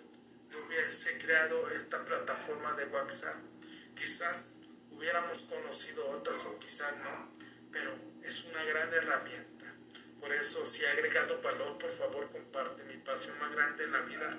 no 0.52 0.66
hubiese 0.66 1.18
creado 1.18 1.70
esta 1.72 2.04
plataforma 2.04 2.74
de 2.74 2.86
WhatsApp, 2.86 3.38
quizás 3.96 4.52
hubiéramos 4.92 5.44
conocido 5.44 6.08
otras 6.10 6.46
o 6.46 6.60
quizás 6.60 6.96
no, 6.98 7.32
pero 7.72 7.96
es 8.24 8.44
una 8.44 8.64
gran 8.64 8.94
herramienta. 8.94 9.55
Por 10.26 10.34
eso, 10.34 10.66
si 10.66 10.84
ha 10.84 10.92
agregado 10.92 11.40
valor, 11.40 11.78
por 11.78 11.92
favor 11.92 12.32
comparte. 12.32 12.84
Mi 12.86 12.98
pasión 12.98 13.38
más 13.38 13.52
grande 13.52 13.84
en 13.84 13.92
la 13.92 14.02
vida 14.02 14.36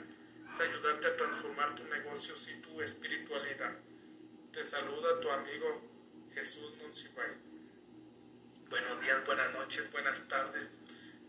es 0.53 0.59
ayudarte 0.59 1.07
a 1.07 1.16
transformar 1.16 1.76
tu 1.76 1.84
negocio 1.84 2.34
y 2.34 2.61
tu 2.61 2.82
espiritualidad. 2.82 3.72
Te 4.53 4.64
saluda 4.64 5.20
tu 5.20 5.30
amigo 5.30 5.80
Jesús 6.34 6.74
Monsibay. 6.82 7.30
Buenos 8.68 9.01
días, 9.01 9.24
buenas 9.26 9.53
noches, 9.53 9.89
buenas 9.93 10.26
tardes. 10.26 10.66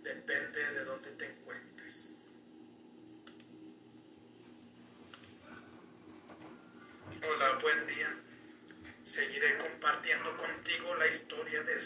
Depende 0.01 0.73
de 0.73 0.85
dónde 0.85 1.11
te 1.11 1.25
encuentres. 1.27 2.15
Hola, 7.29 7.59
buen 7.61 7.85
día. 7.85 8.09
Seguiré 9.03 9.55
compartiendo 9.59 10.35
contigo 10.35 10.95
la 10.95 11.07
historia 11.07 11.61
de 11.61 11.75